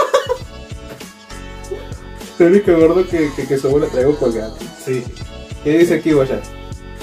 El 2.39 2.47
único 2.47 2.73
gordo 2.73 3.07
que, 3.07 3.31
que, 3.35 3.47
que 3.47 3.59
subo 3.59 3.79
la 3.79 3.87
traigo 3.87 4.17
colgado. 4.17 4.57
Sí. 4.85 5.05
¿Qué 5.65 5.79
dice 5.79 5.95
aquí, 5.95 6.13
guacha? 6.13 6.41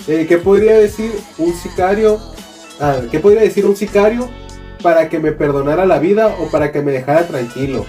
Eh, 0.08 0.25
¿Qué 0.28 0.38
podría 0.38 0.78
decir 0.78 1.12
un 1.38 1.54
sicario? 1.54 2.20
Ah, 2.80 2.98
¿qué 3.12 3.20
podría 3.20 3.42
decir 3.42 3.66
un 3.66 3.75
sicario 3.75 4.30
para 4.82 5.10
que 5.10 5.20
me 5.20 5.32
perdonara 5.32 5.86
la 5.86 6.00
vida 6.00 6.36
o 6.40 6.50
para 6.50 6.72
que 6.72 6.82
me 6.82 6.92
dejara 6.92 7.28
tranquilo? 7.28 7.86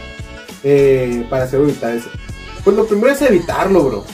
Eh, 0.63 1.27
para 1.29 1.45
hacer 1.45 1.61
evitar 1.61 1.95
eso. 1.95 2.09
Pues 2.63 2.77
lo 2.77 2.87
primero 2.87 3.13
es 3.13 3.21
evitarlo, 3.23 3.85
bro. 3.85 4.05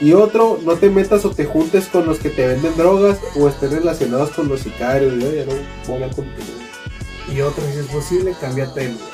Y 0.00 0.12
otro, 0.12 0.58
no 0.62 0.74
te 0.74 0.90
metas 0.90 1.24
o 1.24 1.30
te 1.30 1.46
juntes 1.46 1.86
con 1.86 2.06
los 2.06 2.18
que 2.18 2.28
te 2.28 2.46
venden 2.46 2.76
drogas 2.76 3.18
o 3.34 3.48
estén 3.48 3.70
relacionados 3.70 4.30
con 4.30 4.48
los 4.48 4.60
sicarios. 4.60 5.14
Yo 5.14 5.32
ya 5.32 5.44
no 5.44 5.52
voy 5.52 5.92
a 5.92 5.94
hablar 5.94 6.14
contigo. 6.14 6.48
Y 7.34 7.40
otro, 7.40 7.62
si 7.72 7.78
es 7.78 7.86
posible, 7.86 8.34
cámbiate 8.40 8.84
el 8.84 8.92
lugar. 8.92 9.08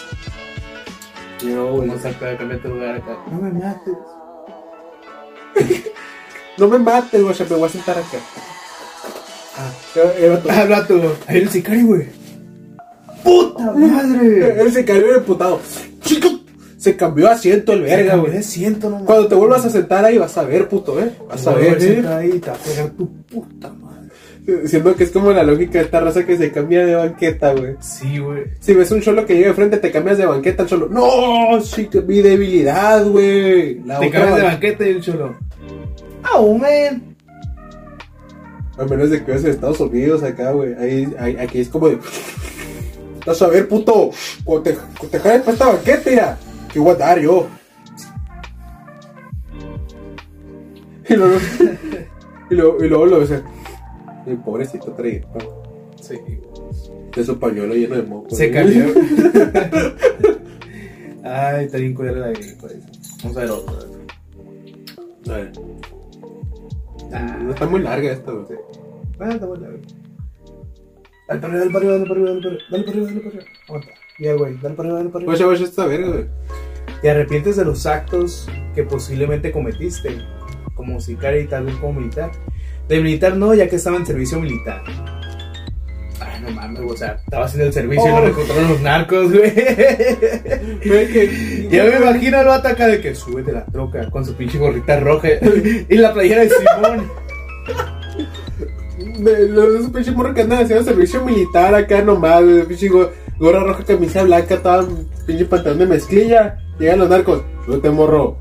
Yo 1.41 1.49
no, 1.49 1.73
güey. 1.73 1.89
Vamos 1.89 2.05
a 2.05 2.19
cambiarte 2.19 2.69
el 2.69 2.75
lugar 2.75 2.97
acá. 2.97 3.19
No 3.31 3.41
me 3.41 3.51
mates. 3.53 3.95
No 6.59 6.69
me 6.69 6.79
mates, 6.79 7.23
güey, 7.23 7.35
me 7.49 7.57
voy 7.57 7.65
a 7.67 7.73
sentar 7.73 7.97
acá. 7.97 8.19
Ah. 9.57 9.73
Habla 10.61 10.87
tú. 10.87 11.01
Ahí 11.27 11.39
el 11.39 11.49
sicario, 11.49 11.87
güey. 11.87 12.09
¡Puta 13.25 13.73
madre! 13.73 14.61
el 14.63 14.73
sicario 14.73 15.07
era 15.07 15.17
emputado. 15.17 15.61
Chico, 16.03 16.29
se 16.83 16.97
cambió 16.97 17.31
asiento 17.31 17.73
el 17.75 17.83
verga, 17.83 18.17
güey. 18.17 18.33
Me 18.33 18.43
siento, 18.43 18.91
no 18.91 19.05
Cuando 19.05 19.29
te 19.29 19.37
vuelvas 19.37 19.65
a 19.65 19.71
sentar 19.71 20.05
ahí 20.05 20.19
vas 20.19 20.37
a 20.37 20.43
ver, 20.43 20.69
puto, 20.69 21.01
¿eh? 21.01 21.13
Vas 21.29 21.47
a 21.47 21.55
ver, 21.55 21.81
¿eh? 21.81 22.03
Ahí 22.09 22.41
te 22.41 22.51
va 22.51 22.57
a 22.57 22.59
pegar 22.59 22.91
tu 22.91 23.09
puta 23.23 23.69
madre. 23.71 24.09
Siendo 24.67 24.97
que 24.97 25.05
es 25.05 25.11
como 25.13 25.31
la 25.31 25.45
lógica 25.45 25.79
de 25.79 25.85
esta 25.85 26.01
raza 26.01 26.27
que 26.27 26.37
se 26.37 26.51
cambia 26.51 26.85
de 26.85 26.97
banqueta, 26.97 27.53
güey. 27.55 27.77
Sí, 27.79 28.19
güey. 28.19 28.43
Si 28.59 28.75
ves 28.75 28.91
un 28.91 29.01
cholo 29.01 29.25
que 29.25 29.35
llega 29.35 29.49
de 29.51 29.55
frente, 29.55 29.77
te 29.77 29.93
cambias 29.93 30.19
de 30.19 30.27
banqueta 30.27 30.65
al 30.65 30.69
cholo. 30.69 30.89
No, 30.89 31.61
sí, 31.61 31.87
que 31.87 32.01
mi 32.01 32.21
debilidad, 32.21 33.05
güey. 33.07 33.77
Te 33.77 33.93
otra 33.93 34.11
cambias 34.11 34.35
de 34.37 34.43
ban- 34.43 34.53
banqueta 34.55 34.85
y 34.85 34.91
el 34.91 35.01
cholo. 35.03 35.37
Oh, 36.35 36.59
man. 36.59 37.15
A 38.77 38.85
menos 38.87 39.11
de 39.11 39.23
que 39.25 39.31
vayas 39.31 39.45
a 39.45 39.51
Estados 39.51 39.79
Unidos 39.79 40.25
acá, 40.25 40.51
güey. 40.51 40.75
Ahí, 40.75 41.15
ahí- 41.21 41.37
aquí 41.39 41.61
es 41.61 41.69
como 41.69 41.89
de. 41.89 41.99
Vas 43.25 43.41
a 43.41 43.47
ver, 43.47 43.69
puto. 43.69 44.11
Cuando 44.43 44.63
te, 44.65 44.75
cuando 44.99 45.43
te 45.45 45.51
esta 45.53 45.67
banqueta, 45.67 46.11
mira. 46.11 46.39
Que 46.73 46.79
voy 46.81 46.91
a 46.93 46.95
dar 46.95 47.21
yo. 47.21 47.47
Y 51.09 51.15
luego. 51.15 51.37
y 52.51 52.55
luego, 52.55 52.85
y 52.85 52.89
luego 52.89 53.07
lo 53.07 53.21
ves. 53.21 53.43
El 54.27 54.37
pobrecito 54.39 54.93
trae 54.93 55.25
Sí. 56.01 56.17
de 57.15 57.25
su 57.25 57.39
pañuelo 57.39 57.75
lleno 57.75 57.97
de 57.97 58.03
moco. 58.03 58.35
Se 58.35 58.51
cambió. 58.51 58.87
Ay, 61.25 61.67
está 61.67 61.79
bien 61.79 61.95
culera 61.95 62.19
la 62.19 62.31
gripa. 62.33 62.69
Vamos 63.23 63.37
a 63.37 63.41
ver 63.41 63.51
otro. 63.51 63.79
A 65.29 65.33
ver. 65.37 65.53
Ah, 67.13 67.37
No 67.43 67.51
está 67.51 67.67
muy 67.67 67.81
larga 67.83 68.13
esta, 68.13 68.33
güey. 68.33 68.59
Ah, 69.21 69.29
está 69.33 69.47
buena, 69.47 69.69
güey. 69.69 69.81
Dale 71.29 71.41
para 71.41 71.55
arriba, 71.55 71.61
dale 71.61 71.73
para 71.73 71.85
arriba, 71.85 71.93
dale 71.93 72.07
para 72.07 72.17
arriba, 72.17 72.65
dale 72.71 72.85
para 72.85 72.91
arriba, 72.93 73.07
dale 73.07 73.21
para 73.21 73.29
arriba. 73.29 73.45
Aguanta. 73.69 73.89
Ya, 74.19 74.35
güey, 74.35 74.57
dale 74.61 74.75
para 74.75 74.89
arriba, 74.89 74.99
dale 74.99 75.11
para 75.11 75.25
arriba. 75.25 75.33
Oye, 75.33 75.45
oye, 75.45 75.65
esta 75.65 75.87
verga, 75.87 76.09
güey. 76.09 76.27
¿Te 77.03 77.11
arrepientes 77.11 77.57
de 77.57 77.65
los 77.65 77.85
actos 77.87 78.49
que 78.75 78.85
posiblemente 78.85 79.51
cometiste? 79.51 80.19
Como 80.75 81.01
sicario 81.01 81.41
y 81.41 81.47
tal 81.47 81.65
vez 81.67 81.75
como 81.77 82.01
militar. 82.01 82.31
De 82.89 83.01
militar 83.01 83.37
no, 83.37 83.53
ya 83.55 83.69
que 83.69 83.77
estaba 83.77 83.97
en 83.97 84.07
servicio 84.07 84.41
militar. 84.41 84.83
Ay, 86.21 86.41
no 86.43 86.51
mames, 86.53 86.83
o 86.89 86.97
sea, 86.97 87.19
estaba 87.25 87.47
haciendo 87.47 87.67
el 87.67 87.73
servicio 87.73 88.07
y 88.07 88.11
lo 88.11 88.21
reclutaron 88.21 88.69
los 88.69 88.81
narcos, 88.81 89.33
güey. 89.33 89.53
Ya 91.71 91.85
me 91.85 91.97
imagino 91.97 92.39
al 92.39 92.47
vato 92.47 92.69
acá 92.69 92.87
de 92.87 93.01
que 93.01 93.15
súbete 93.15 93.51
la 93.53 93.65
troca 93.67 94.09
con 94.11 94.25
su 94.25 94.35
pinche 94.35 94.59
gorrita 94.59 95.01
roja 95.01 95.29
y 95.89 95.97
la 95.97 96.13
playera 96.15 96.43
de 96.43 96.51
Simón. 96.51 97.11
De 99.25 99.49
los 99.49 99.75
esos 99.75 99.91
pinches 99.91 100.15
morros 100.15 100.35
que 100.35 100.43
andan 100.43 100.63
haciendo 100.63 100.85
servicio 100.85 101.25
militar 101.25 101.75
acá 101.75 102.03
nomás. 102.03 102.43
Pinche 102.69 102.89
go- 102.89 103.11
gorra 103.39 103.61
roja, 103.65 103.85
camisa 103.85 104.23
blanca, 104.23 104.59
toda 104.63 104.87
pinche 105.27 105.45
pantalón 105.47 105.79
de 105.81 105.87
mezclilla. 105.87 106.59
Llegan 106.79 106.99
los 106.99 107.09
narcos. 107.09 107.43
Súbete, 107.65 107.91
morro. 107.91 108.37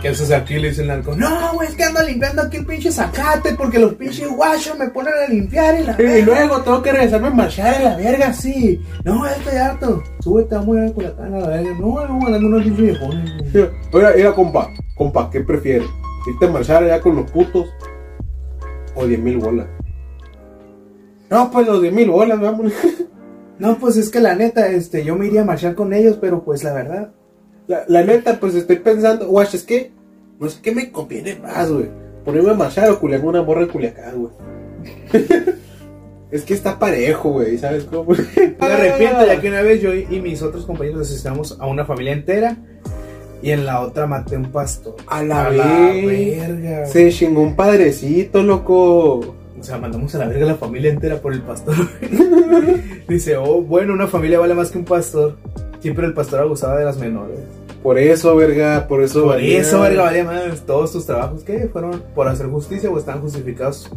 Que 0.00 0.08
haces 0.10 0.30
aquí 0.32 0.58
le 0.58 0.68
dice 0.68 0.82
el 0.82 0.88
narco, 0.88 1.16
no, 1.16 1.54
güey, 1.54 1.66
es 1.66 1.74
que 1.76 1.84
ando 1.84 2.02
limpiando 2.02 2.42
aquí 2.42 2.58
el 2.58 2.66
pinche 2.66 2.92
zacate 2.92 3.54
porque 3.54 3.78
los 3.78 3.94
pinches 3.94 4.28
guachos 4.28 4.78
me 4.78 4.90
ponen 4.90 5.14
a 5.14 5.32
limpiar 5.32 5.80
y 5.80 5.82
la 5.84 5.92
Y 5.98 6.04
verga". 6.04 6.26
luego 6.26 6.60
tengo 6.60 6.82
que 6.82 6.92
regresarme 6.92 7.28
a 7.28 7.30
marchar 7.30 7.74
en 7.76 7.84
la 7.84 7.96
verga. 7.96 8.30
Sí, 8.34 8.82
no, 9.02 9.26
estoy 9.26 9.56
harto. 9.56 10.02
Súbete, 10.20 10.56
vamos 10.56 10.76
a 10.76 10.84
ir 10.84 10.90
a 10.90 10.92
Culiacán 10.92 11.34
a 11.34 11.38
la 11.38 11.48
verga. 11.48 11.70
No, 11.80 11.92
vamos 11.94 12.22
ganando 12.26 12.46
unos 12.48 12.62
pinches 12.64 12.82
viejones. 12.82 13.32
Oiga, 13.94 14.12
mira, 14.14 14.32
compa, 14.34 14.68
compa, 14.94 15.30
¿qué 15.30 15.40
prefiere? 15.40 15.86
¿Irte 16.26 16.44
a 16.44 16.50
marchar 16.50 16.82
allá 16.84 17.00
con 17.00 17.16
los 17.16 17.30
putos 17.30 17.66
o 18.94 19.06
10 19.06 19.20
mil 19.20 19.38
bolas? 19.38 19.66
No, 21.30 21.50
pues 21.50 21.66
los 21.66 21.80
10 21.80 21.94
mil 21.94 22.10
bolas, 22.10 22.38
vamos. 22.38 22.70
No, 23.58 23.78
pues 23.78 23.96
es 23.96 24.10
que 24.10 24.20
la 24.20 24.34
neta, 24.34 24.68
este, 24.68 25.04
yo 25.04 25.16
me 25.16 25.26
iría 25.26 25.42
a 25.42 25.44
marchar 25.44 25.74
con 25.74 25.92
ellos, 25.92 26.18
pero 26.20 26.44
pues 26.44 26.64
la 26.64 26.72
verdad. 26.72 27.12
La, 27.66 27.84
la 27.88 28.02
neta, 28.02 28.38
pues 28.40 28.54
estoy 28.54 28.76
pensando, 28.76 29.28
guacho, 29.28 29.56
es 29.56 29.62
que 29.62 29.92
no 30.38 30.48
sé 30.48 30.60
qué 30.62 30.72
me 30.72 30.90
conviene 30.90 31.36
más, 31.36 31.70
güey. 31.70 31.86
Ponerme 32.24 32.50
a 32.50 32.54
marchar 32.54 32.90
o 32.90 32.98
culiar 32.98 33.24
una 33.24 33.42
morra 33.42 33.62
en 33.62 33.68
Culiacán, 33.68 34.14
güey. 34.18 34.32
es 36.30 36.42
que 36.42 36.54
está 36.54 36.78
parejo, 36.78 37.30
güey, 37.30 37.58
¿sabes 37.58 37.84
cómo? 37.84 38.12
Me 38.60 38.66
arrepiento 38.66 39.26
ya 39.26 39.40
que 39.40 39.48
una 39.48 39.62
vez 39.62 39.80
yo 39.80 39.94
y 39.94 40.20
mis 40.20 40.42
otros 40.42 40.66
compañeros 40.66 41.02
asistamos 41.02 41.56
a 41.60 41.66
una 41.66 41.84
familia 41.84 42.12
entera 42.12 42.56
y 43.42 43.50
en 43.50 43.66
la 43.66 43.80
otra 43.82 44.06
maté 44.06 44.36
un 44.36 44.50
pastor. 44.50 44.96
A 45.06 45.22
la, 45.22 45.50
verga. 45.50 46.80
vez. 46.80 46.90
Se 46.90 47.10
chingó 47.10 47.42
un 47.42 47.54
padrecito, 47.54 48.42
loco. 48.42 49.36
O 49.64 49.66
sea, 49.66 49.78
mandamos 49.78 50.14
a 50.14 50.18
la 50.18 50.26
verga 50.26 50.44
a 50.44 50.48
la 50.48 50.54
familia 50.56 50.92
entera 50.92 51.22
por 51.22 51.32
el 51.32 51.40
pastor. 51.40 51.74
Dice, 53.08 53.38
oh, 53.38 53.62
bueno, 53.62 53.94
una 53.94 54.06
familia 54.06 54.38
vale 54.38 54.52
más 54.52 54.70
que 54.70 54.76
un 54.76 54.84
pastor. 54.84 55.38
Siempre 55.80 56.04
el 56.04 56.12
pastor 56.12 56.40
abusaba 56.40 56.78
de 56.78 56.84
las 56.84 56.98
menores. 56.98 57.38
Por 57.82 57.98
eso, 57.98 58.36
verga, 58.36 58.86
por 58.86 59.02
eso. 59.02 59.22
Por 59.22 59.36
valía. 59.36 59.60
eso, 59.60 59.80
verga, 59.80 60.02
valía 60.02 60.24
más. 60.24 60.66
Todos 60.66 60.92
tus 60.92 61.06
trabajos, 61.06 61.44
¿qué? 61.44 61.66
¿Fueron 61.72 62.02
por 62.14 62.28
hacer 62.28 62.48
justicia 62.48 62.90
o 62.90 62.98
están 62.98 63.22
justificados? 63.22 63.90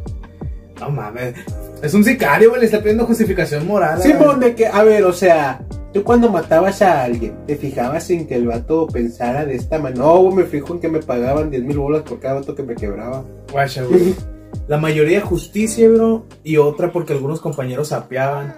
No 0.80 0.90
mames. 0.90 1.36
Es 1.82 1.94
un 1.94 2.06
sicario, 2.06 2.48
güey, 2.48 2.62
le 2.62 2.68
está 2.68 2.80
pidiendo 2.80 3.06
justificación 3.06 3.68
moral. 3.68 4.02
Simón, 4.02 4.40
de 4.40 4.56
que, 4.56 4.68
a 4.68 4.86
ver, 4.86 5.04
o 5.04 5.12
sea, 5.12 5.66
tú 5.92 6.02
cuando 6.02 6.30
matabas 6.30 6.82
a 6.82 7.04
alguien, 7.04 7.46
¿te 7.46 7.58
fijabas 7.58 8.10
en 8.10 8.26
que 8.26 8.36
el 8.36 8.48
vato 8.48 8.88
pensara 8.88 9.44
de 9.44 9.56
esta 9.56 9.80
manera? 9.80 10.02
No, 10.02 10.18
güey, 10.20 10.34
me 10.34 10.44
fijo 10.46 10.76
en 10.76 10.80
que 10.80 10.88
me 10.88 11.00
pagaban 11.00 11.52
10 11.52 11.64
mil 11.66 11.78
bolas 11.78 12.04
por 12.04 12.22
cada 12.22 12.36
vato 12.36 12.56
que 12.56 12.64
me 12.64 12.74
quebraba. 12.74 13.26
Guacha, 13.52 13.84
güey. 13.84 14.16
La 14.68 14.78
mayoría 14.78 15.22
justicia, 15.22 15.90
bro. 15.90 16.26
Y 16.44 16.58
otra 16.58 16.92
porque 16.92 17.14
algunos 17.14 17.40
compañeros 17.40 17.90
sapeaban. 17.90 18.56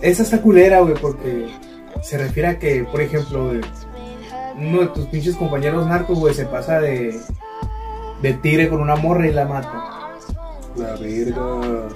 Esa 0.00 0.22
está 0.22 0.40
culera, 0.40 0.80
güey, 0.80 0.94
porque 0.94 1.48
se 2.02 2.18
refiere 2.18 2.48
a 2.48 2.58
que, 2.58 2.84
por 2.84 3.00
ejemplo, 3.00 3.52
uno 4.58 4.80
de 4.80 4.86
tus 4.88 5.06
pinches 5.06 5.36
compañeros 5.36 5.86
narcos, 5.86 6.18
güey, 6.18 6.34
se 6.34 6.46
pasa 6.46 6.80
de, 6.80 7.18
de 8.22 8.32
tire 8.34 8.68
con 8.68 8.80
una 8.80 8.96
morra 8.96 9.26
y 9.26 9.32
la 9.32 9.46
mata. 9.46 10.10
La 10.76 10.96
verga. 10.96 11.88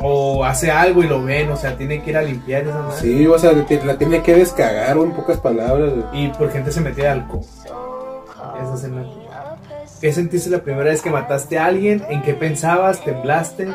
O 0.00 0.44
hace 0.44 0.70
algo 0.70 1.02
y 1.02 1.06
lo 1.06 1.22
ven, 1.22 1.50
o 1.50 1.56
sea, 1.56 1.76
tiene 1.76 2.02
que 2.02 2.10
ir 2.10 2.16
a 2.16 2.22
limpiar 2.22 2.62
esa 2.62 2.82
madre. 2.82 3.00
Sí, 3.00 3.26
o 3.26 3.38
sea, 3.38 3.52
la 3.52 3.96
tiene 3.98 4.22
que 4.22 4.34
descagar, 4.34 4.96
en 4.96 5.12
pocas 5.12 5.38
palabras. 5.38 5.92
güey. 5.94 6.24
Y 6.24 6.28
por 6.30 6.50
gente 6.50 6.72
se 6.72 6.80
metía 6.80 7.04
de 7.04 7.10
alcohol. 7.10 7.44
Esa 8.60 8.74
es 8.74 8.82
la... 8.84 9.21
¿Qué 10.02 10.12
sentiste 10.12 10.50
la 10.50 10.64
primera 10.64 10.90
vez 10.90 11.00
que 11.00 11.10
mataste 11.10 11.60
a 11.60 11.66
alguien? 11.66 12.04
¿En 12.08 12.22
qué 12.22 12.34
pensabas? 12.34 13.04
¿Temblaste? 13.04 13.72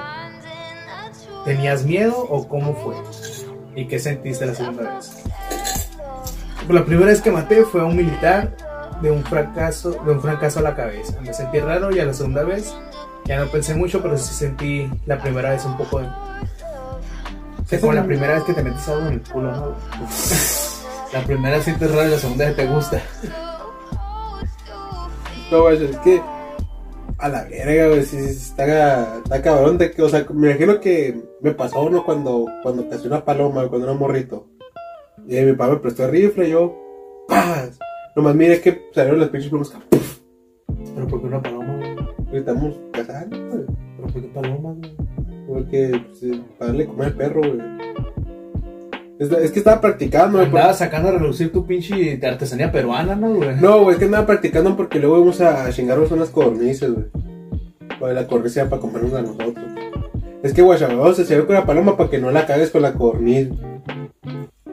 ¿Tenías 1.46 1.86
miedo 1.86 2.17
o 2.19 2.50
cómo 2.50 2.75
fue? 2.75 2.96
¿Y 3.81 3.88
qué 3.88 3.98
sentiste 3.98 4.46
la 4.46 4.53
segunda 4.53 4.93
vez? 4.93 5.24
Pues 6.65 6.69
la 6.69 6.84
primera 6.84 7.12
vez 7.12 7.22
que 7.22 7.31
maté 7.31 7.63
fue 7.63 7.79
a 7.79 7.86
un 7.86 7.96
militar 7.96 8.57
de 9.01 9.10
un 9.10 9.24
fracaso, 9.24 9.91
de 9.91 10.12
un 10.12 10.22
fracaso 10.22 10.60
a 10.60 10.63
la 10.63 10.75
cabeza. 10.75 11.13
Me 11.22 11.34
sentí 11.34 11.60
raro 11.60 11.96
y 11.96 12.00
a 12.01 12.05
la 12.05 12.13
segunda 12.13 12.43
vez 12.43 12.75
ya 13.24 13.39
no 13.39 13.50
pensé 13.50 13.74
mucho, 13.74 14.01
pero 14.01 14.17
sí 14.17 14.34
sentí 14.34 14.91
la 15.05 15.22
primera 15.22 15.51
vez 15.51 15.63
un 15.63 15.77
poco 15.77 16.01
de... 16.01 16.10
Es 17.72 17.79
como 17.79 17.93
la 17.93 18.03
primera 18.03 18.34
vez 18.34 18.43
que 18.43 18.53
te 18.53 18.63
metes 18.63 18.86
algo 18.89 19.07
en 19.07 19.13
el 19.13 19.22
culo, 19.22 19.51
¿no? 19.53 19.75
La 21.13 21.24
primera 21.24 21.62
sientes 21.62 21.89
raro 21.89 22.10
y 22.10 22.12
la 22.12 22.17
segunda 22.17 22.53
te 22.53 22.67
gusta. 22.67 23.01
No, 25.51 25.62
güey, 25.62 25.83
es 25.83 25.97
que. 25.97 26.21
A 27.19 27.29
la 27.29 27.45
verga, 27.45 27.88
güey, 27.88 28.03
sí, 28.03 28.17
sí, 28.19 28.29
está, 28.29 29.17
está 29.17 29.41
cabrón. 29.41 29.77
De 29.77 29.91
que, 29.91 30.03
o 30.03 30.10
sea, 30.10 30.25
me 30.33 30.51
imagino 30.51 30.79
que 30.79 31.19
me 31.41 31.51
pasó 31.51 31.83
uno 31.83 32.05
cuando, 32.05 32.45
cuando 32.62 32.88
cazé 32.89 33.07
una 33.07 33.25
paloma, 33.25 33.67
cuando 33.67 33.88
era 33.88 33.97
morrito. 33.97 34.47
Y 35.27 35.36
mi 35.41 35.53
papá 35.53 35.73
me 35.73 35.79
prestó 35.79 36.05
el 36.05 36.12
rifle 36.12 36.47
y 36.47 36.51
yo. 36.51 36.75
¡Paz! 37.27 37.79
Nomás 38.15 38.36
mire 38.36 38.62
que 38.62 38.89
salieron 38.93 39.19
las 39.19 39.29
pinches 39.29 39.49
plumas. 39.49 39.73
¡puf! 39.89 40.19
Pero 40.95 41.07
¿por 41.07 41.21
qué 41.21 41.27
una 41.27 41.41
paloma, 41.41 41.77
güey? 41.77 41.95
Gritamos 42.31 42.75
cazando, 42.91 43.38
güey. 43.38 43.65
¿Pero 43.95 44.07
por 44.07 44.21
qué 44.21 44.27
paloma, 44.27 44.73
güey? 44.73 44.95
Porque, 45.47 46.01
pues, 46.07 46.23
eh, 46.23 46.41
para 46.60 46.71
darle 46.71 46.86
comer 46.88 47.07
al 47.07 47.13
perro, 47.15 47.41
güey. 47.41 47.77
Es, 49.19 49.51
que 49.51 49.60
estaba 49.60 49.82
practicando. 49.82 50.39
Andaba 50.39 50.73
sacando 50.73 51.10
a 51.10 51.13
relucir 51.13 51.51
tu 51.51 51.65
pinche 51.65 52.19
artesanía 52.23 52.71
peruana, 52.71 53.15
¿no, 53.15 53.34
güey? 53.34 53.56
No, 53.60 53.82
güey, 53.84 53.93
es 53.93 53.99
que 53.99 54.06
andaba 54.06 54.27
practicando 54.27 54.75
porque 54.77 54.99
luego 54.99 55.17
íbamos 55.17 55.41
a 55.41 55.69
chingarnos 55.71 56.12
unas 56.12 56.30
cornices, 56.30 56.93
güey. 56.93 57.06
Para 57.99 58.13
la 58.13 58.27
cornisa 58.27 58.69
para 58.69 58.80
comernos 58.80 59.13
a 59.13 59.21
nosotros. 59.23 59.65
Es 60.43 60.53
que, 60.53 60.62
güey, 60.62 60.80
vamos 60.80 61.17
a 61.17 61.21
hacer 61.23 61.45
con 61.47 61.56
la 61.56 61.65
paloma 61.65 61.97
para 61.97 62.10
que 62.12 62.19
no 62.19 62.30
la 62.30 62.45
cagues 62.45 62.69
con 62.69 62.84
la 62.84 62.93
cornisa. 62.93 63.56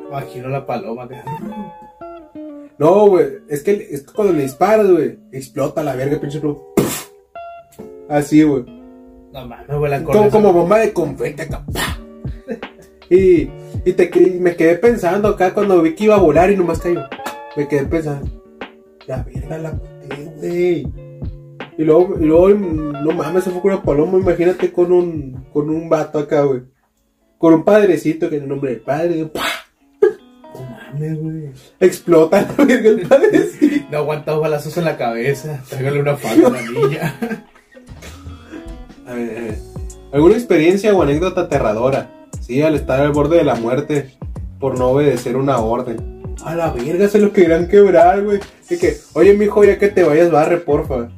Imagino 0.08 0.48
la 0.48 0.66
paloma, 0.66 1.06
güey. 1.06 1.20
No, 2.76 3.08
güey, 3.08 3.26
es 3.48 3.62
que, 3.62 3.88
es 3.90 4.02
que 4.02 4.12
cuando 4.12 4.34
le 4.34 4.42
disparas, 4.42 4.90
güey, 4.90 5.18
explota 5.32 5.82
la 5.82 5.94
verga, 5.94 6.20
pinche 6.20 6.40
pluma. 6.40 6.58
Así, 8.08 8.42
güey. 8.42 8.64
No 9.32 9.46
mames, 9.46 9.66
güey, 9.78 9.90
la 9.90 9.98
Como, 10.02 10.12
corneza. 10.12 10.36
como 10.36 10.52
bomba 10.52 10.78
de 10.80 10.92
confeti 10.92 11.42
acá. 11.42 11.64
Y, 13.10 13.50
y, 13.84 13.92
te, 13.92 14.10
y 14.14 14.40
me 14.40 14.56
quedé 14.56 14.76
pensando 14.76 15.28
acá 15.28 15.52
cuando 15.52 15.82
vi 15.82 15.94
que 15.94 16.04
iba 16.04 16.14
a 16.14 16.20
volar 16.20 16.50
y 16.50 16.56
nomás 16.56 16.80
cayó. 16.80 17.02
Me 17.56 17.68
quedé 17.68 17.84
pensando, 17.84 18.28
la 19.06 19.22
verga 19.22 19.58
la 19.58 19.72
maté, 19.72 20.32
güey. 20.36 20.86
Y 21.76 21.84
luego, 21.84 22.16
y 22.20 22.24
luego, 22.24 22.48
no 22.50 23.10
mames, 23.12 23.44
se 23.44 23.50
fue 23.50 23.60
con 23.60 23.72
una 23.72 23.82
paloma, 23.82 24.18
imagínate 24.18 24.72
con 24.72 24.92
un, 24.92 25.44
con 25.52 25.68
un 25.68 25.88
vato 25.88 26.18
acá, 26.20 26.42
güey. 26.42 26.62
Con 27.36 27.54
un 27.54 27.64
padrecito 27.64 28.30
que 28.30 28.36
en 28.36 28.44
el 28.44 28.48
nombre 28.48 28.70
del 28.70 28.80
padre, 28.80 29.26
¡pa! 29.26 29.42
No 30.54 30.60
mames, 30.60 31.18
güey. 31.18 31.50
explota 31.80 32.42
la 32.56 32.64
verga 32.64 32.90
el 32.90 33.06
padrecito. 33.06 33.74
No 33.90 33.98
aguanta 33.98 34.34
balazos 34.34 34.76
en 34.78 34.86
la 34.86 34.96
cabeza. 34.96 35.62
Tráigale 35.68 36.00
una 36.00 36.16
falda 36.16 36.48
a 36.48 36.50
la 36.50 36.62
niña. 36.62 37.14
A 39.06 39.12
ver, 39.12 39.38
a 39.38 39.40
ver. 39.42 39.58
¿Alguna 40.12 40.34
experiencia 40.34 40.94
o 40.94 41.02
anécdota 41.02 41.42
aterradora? 41.42 42.10
Sí, 42.46 42.60
al 42.60 42.74
estar 42.74 43.00
al 43.00 43.12
borde 43.12 43.38
de 43.38 43.44
la 43.44 43.54
muerte 43.54 44.10
por 44.60 44.78
no 44.78 44.88
obedecer 44.88 45.36
una 45.36 45.58
orden. 45.60 46.22
A 46.44 46.54
la 46.54 46.70
verga 46.70 47.08
se 47.08 47.18
lo 47.18 47.32
querían 47.32 47.68
quebrar, 47.68 48.22
güey. 48.22 48.38
De 48.68 48.78
que, 48.78 48.98
oye, 49.14 49.32
mijo, 49.32 49.64
ya 49.64 49.78
que 49.78 49.88
te 49.88 50.02
vayas, 50.02 50.30
barre, 50.30 50.58
porfa. 50.58 51.08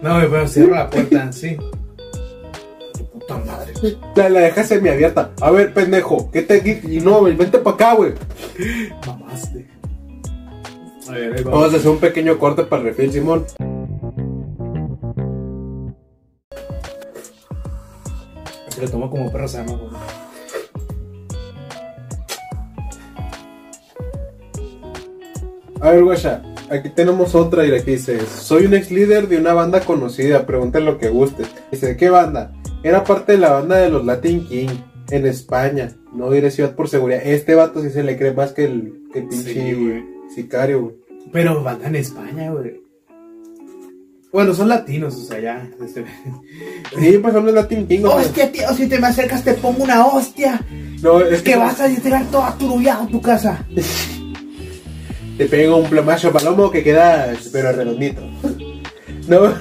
No, 0.00 0.14
güey, 0.14 0.30
pero 0.30 0.48
cierro 0.48 0.74
la 0.74 0.88
puerta, 0.88 1.30
sí. 1.32 1.58
Tu 2.96 3.04
puta 3.10 3.36
madre. 3.36 3.74
La, 4.16 4.30
la 4.30 4.40
dejas 4.40 4.68
semiabierta. 4.68 5.32
A 5.42 5.50
ver, 5.50 5.74
pendejo, 5.74 6.30
¿qué 6.30 6.40
te 6.40 6.80
Y 6.90 7.00
no, 7.00 7.20
güey, 7.20 7.36
vente 7.36 7.58
para 7.58 7.74
acá, 7.74 7.94
güey. 7.94 8.14
Mamaste. 9.06 9.68
A 11.06 11.12
ver, 11.12 11.34
ahí 11.34 11.44
Vamos 11.44 11.74
a 11.74 11.76
hacer 11.76 11.90
un 11.90 11.98
pequeño 11.98 12.38
corte 12.38 12.62
para 12.62 12.80
el 12.80 12.88
refil, 12.88 13.12
Simón. 13.12 13.44
Se 18.70 18.82
lo 18.82 18.90
tomo 18.90 19.10
como 19.10 19.30
perro 19.30 19.48
sano, 19.48 19.76
güey. 19.76 19.90
A 25.80 25.90
ver, 25.90 26.02
guacha, 26.02 26.42
aquí 26.70 26.88
tenemos 26.90 27.34
otra 27.34 27.64
y 27.66 27.72
aquí 27.72 27.92
dice, 27.92 28.18
soy 28.26 28.66
un 28.66 28.74
ex 28.74 28.90
líder 28.90 29.28
de 29.28 29.38
una 29.38 29.54
banda 29.54 29.80
conocida, 29.80 30.44
pregunten 30.44 30.84
lo 30.84 30.98
que 30.98 31.08
guste. 31.08 31.44
Dice, 31.70 31.88
¿de 31.88 31.96
qué 31.96 32.10
banda? 32.10 32.52
Era 32.82 33.04
parte 33.04 33.32
de 33.32 33.38
la 33.38 33.52
banda 33.52 33.76
de 33.76 33.88
los 33.88 34.04
Latin 34.04 34.46
King 34.46 34.68
en 35.10 35.26
España. 35.26 35.92
No 36.12 36.30
diré 36.30 36.50
ciudad 36.50 36.74
por 36.74 36.88
seguridad. 36.88 37.20
Este 37.24 37.54
vato 37.54 37.82
sí 37.82 37.90
se 37.90 38.02
le 38.02 38.16
cree 38.16 38.32
más 38.32 38.52
que 38.52 38.64
el, 38.64 38.92
que 39.12 39.22
pinche 39.22 39.52
Sí, 39.52 40.04
sicario, 40.34 40.82
güey. 40.82 40.94
Pero 41.32 41.62
van 41.62 41.84
en 41.84 41.96
España, 41.96 42.50
güey. 42.50 42.80
Bueno, 44.32 44.52
son 44.54 44.68
latinos, 44.68 45.16
o 45.16 45.24
sea, 45.24 45.40
ya. 45.40 45.70
Sí, 46.98 47.18
pues 47.18 47.32
son 47.32 47.46
los 47.46 47.54
Latin 47.54 47.86
King. 47.86 48.04
Hostia, 48.04 48.52
tío, 48.52 48.68
si 48.74 48.86
te 48.86 48.98
me 48.98 49.06
acercas 49.06 49.42
te 49.42 49.54
pongo 49.54 49.84
una 49.84 50.06
hostia. 50.06 50.60
no, 51.02 51.20
es 51.20 51.42
Que 51.42 51.56
vas 51.56 51.80
a 51.80 51.88
tirar 51.88 52.26
todo 52.26 52.44
aturullado 52.44 53.04
a 53.04 53.08
tu 53.08 53.20
casa. 53.22 53.64
Te 55.38 55.46
pego 55.46 55.76
un 55.76 55.88
plomazo 55.88 56.32
palomo 56.32 56.68
que 56.68 56.82
queda, 56.82 57.32
pero 57.52 57.70
redondito. 57.70 58.20
No, 59.28 59.54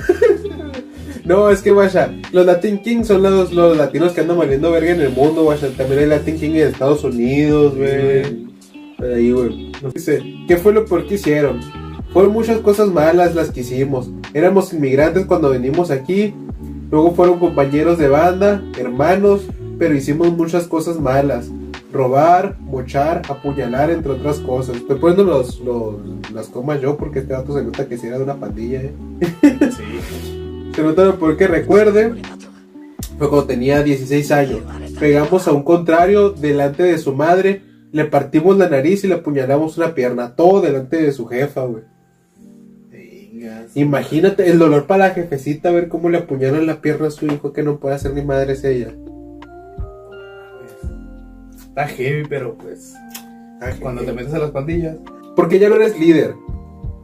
no, 1.23 1.51
es 1.51 1.61
que, 1.61 1.69
guacha, 1.69 2.11
los 2.31 2.47
Latin 2.47 2.79
King 2.79 3.03
son 3.03 3.21
los, 3.21 3.53
los 3.53 3.77
latinos 3.77 4.13
que 4.13 4.21
andan 4.21 4.39
valiendo 4.39 4.71
verga 4.71 4.91
en 4.91 5.01
el 5.01 5.11
mundo, 5.11 5.43
guacha. 5.43 5.67
También 5.77 5.99
hay 5.99 6.05
Latin 6.07 6.39
King 6.39 6.49
en 6.55 6.67
Estados 6.69 7.03
Unidos, 7.03 7.75
güey. 7.75 8.47
Ahí, 8.97 9.31
güey. 9.31 9.71
Dice, 9.93 10.23
¿qué 10.47 10.57
fue 10.57 10.73
lo 10.73 10.83
peor 10.83 11.05
que 11.05 11.13
hicieron? 11.13 11.59
Fueron 12.11 12.33
muchas 12.33 12.57
cosas 12.61 12.89
malas 12.89 13.35
las 13.35 13.51
que 13.51 13.59
hicimos. 13.59 14.09
Éramos 14.33 14.73
inmigrantes 14.73 15.27
cuando 15.27 15.51
venimos 15.51 15.91
aquí. 15.91 16.33
Luego 16.89 17.13
fueron 17.13 17.37
compañeros 17.37 17.99
de 17.99 18.07
banda, 18.07 18.63
hermanos, 18.79 19.41
pero 19.77 19.93
hicimos 19.93 20.35
muchas 20.35 20.65
cosas 20.65 20.99
malas. 20.99 21.51
Robar, 21.91 22.57
mochar, 22.59 23.21
apuñalar, 23.29 23.89
entre 23.91 24.11
otras 24.11 24.39
cosas. 24.39 24.75
Estoy 24.77 24.97
poniendo 24.99 25.23
los, 25.23 25.59
los- 25.61 25.95
las 26.33 26.47
comas 26.47 26.81
yo 26.81 26.97
porque 26.97 27.19
este 27.19 27.33
dato 27.33 27.53
se 27.57 27.63
nota 27.63 27.87
que 27.87 27.97
si 27.97 28.07
era 28.07 28.17
de 28.17 28.23
una 28.25 28.35
pandilla, 28.39 28.81
¿eh? 28.81 28.93
Sí. 29.71 29.83
Se 30.75 30.83
nota 30.83 31.15
porque 31.15 31.47
recuerde, 31.47 32.13
fue 33.17 33.29
cuando 33.29 33.47
tenía 33.47 33.81
16 33.81 34.31
años. 34.31 34.59
Pegamos 34.99 35.47
a 35.47 35.51
un 35.51 35.63
contrario 35.63 36.29
delante 36.29 36.83
de 36.83 36.99
su 36.99 37.15
madre, 37.15 37.63
le 37.91 38.05
partimos 38.05 38.55
la 38.59 38.69
nariz 38.69 39.03
y 39.03 39.07
le 39.07 39.15
apuñalamos 39.15 39.75
una 39.79 39.95
pierna, 39.95 40.35
todo 40.35 40.61
delante 40.61 41.01
de 41.01 41.11
su 41.11 41.25
jefa, 41.25 41.65
güey. 41.65 41.81
Venga. 42.91 43.65
Imagínate 43.73 44.51
el 44.51 44.59
dolor 44.59 44.85
para 44.85 45.07
la 45.07 45.13
jefecita, 45.15 45.71
ver 45.71 45.87
cómo 45.87 46.09
le 46.09 46.19
apuñalan 46.19 46.67
la 46.67 46.79
pierna 46.79 47.07
a 47.07 47.11
su 47.11 47.25
hijo 47.25 47.53
que 47.53 47.63
no 47.63 47.79
puede 47.79 47.95
hacer 47.95 48.13
ni 48.13 48.21
madre 48.23 48.53
es 48.53 48.63
ella. 48.63 48.93
Está 51.77 51.89
heavy, 51.89 52.23
pero 52.27 52.57
pues. 52.57 52.95
Cuando 53.79 54.01
te 54.01 54.11
metes 54.11 54.33
a 54.33 54.39
las 54.39 54.49
pandillas. 54.49 54.97
Porque 55.35 55.59
ya 55.59 55.69
no 55.69 55.75
eres 55.75 55.99
líder. 55.99 56.33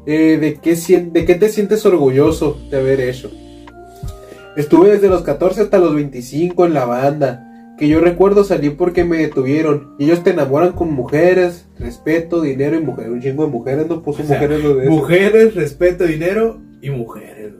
Eh, 0.07 0.39
¿de, 0.41 0.55
qué, 0.55 0.75
¿De 1.12 1.25
qué 1.25 1.36
te 1.36 1.49
sientes 1.49 1.86
orgulloso 1.86 2.59
de 2.71 2.77
haber 2.77 2.99
hecho? 2.99 3.29
Estuve 4.55 4.89
desde 4.89 5.09
los 5.09 5.21
14 5.21 5.62
hasta 5.62 5.77
los 5.77 5.93
25 5.93 6.65
en 6.65 6.73
la 6.73 6.86
banda. 6.86 7.75
Que 7.77 7.88
yo 7.88 7.99
recuerdo 7.99 8.43
salí 8.43 8.71
porque 8.71 9.03
me 9.03 9.17
detuvieron. 9.17 9.93
Y 9.99 10.05
ellos 10.05 10.23
te 10.23 10.31
enamoran 10.31 10.71
con 10.71 10.91
mujeres, 10.91 11.67
respeto, 11.77 12.41
dinero 12.41 12.75
y 12.75 12.81
mujeres. 12.81 13.12
Un 13.12 13.21
chingo 13.21 13.45
de 13.45 13.51
mujeres, 13.51 13.88
no 13.88 14.01
puso 14.01 14.23
O 14.23 14.25
sea, 14.25 14.38
mujeres 14.38 14.63
lo 14.63 14.75
de 14.75 14.86
eso. 14.86 14.91
Mujeres, 14.91 15.53
respeto, 15.53 16.05
dinero 16.05 16.59
y 16.81 16.89
mujeres, 16.89 17.53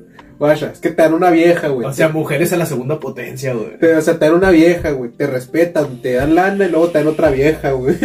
Vaya, 0.44 0.72
es 0.74 0.80
que 0.80 0.90
te 0.90 1.02
dan 1.02 1.14
una 1.14 1.30
vieja, 1.30 1.70
güey. 1.70 1.88
O 1.88 1.94
sea, 1.94 2.10
mujeres 2.10 2.52
a 2.52 2.58
la 2.58 2.66
segunda 2.66 3.00
potencia, 3.00 3.54
güey. 3.54 3.78
Te, 3.78 3.96
o 3.96 4.02
sea, 4.02 4.20
te 4.20 4.26
dan 4.26 4.34
una 4.34 4.52
vieja, 4.52 4.92
güey. 4.92 5.10
Te 5.10 5.26
respetan, 5.26 6.02
te 6.02 6.16
dan 6.16 6.36
lana 6.36 6.66
y 6.66 6.70
luego 6.70 6.90
te 6.90 6.98
dan 6.98 7.08
otra 7.08 7.30
vieja, 7.30 7.72
güey. 7.72 7.96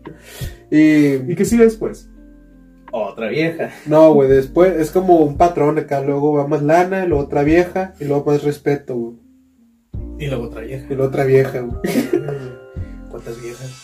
y. 0.70 1.32
¿Y 1.32 1.34
qué 1.34 1.44
sigue 1.44 1.64
después? 1.64 2.08
Otra 2.92 3.26
vieja. 3.26 3.70
No, 3.86 4.14
güey, 4.14 4.28
después 4.28 4.76
es 4.76 4.92
como 4.92 5.16
un 5.24 5.36
patrón 5.36 5.76
acá. 5.76 6.00
Luego 6.02 6.34
va 6.34 6.46
más 6.46 6.62
lana, 6.62 7.04
y 7.04 7.08
luego 7.08 7.24
otra 7.24 7.42
vieja, 7.42 7.94
y 7.98 8.04
luego 8.04 8.30
más 8.30 8.44
respeto, 8.44 8.94
güey. 8.94 9.16
Y 10.20 10.28
luego 10.28 10.44
otra 10.44 10.60
vieja. 10.60 10.86
Y 10.88 10.94
luego 10.94 11.08
otra 11.08 11.24
vieja, 11.24 11.62
güey. 11.62 11.80
¿Cuántas 13.10 13.42
viejas? 13.42 13.81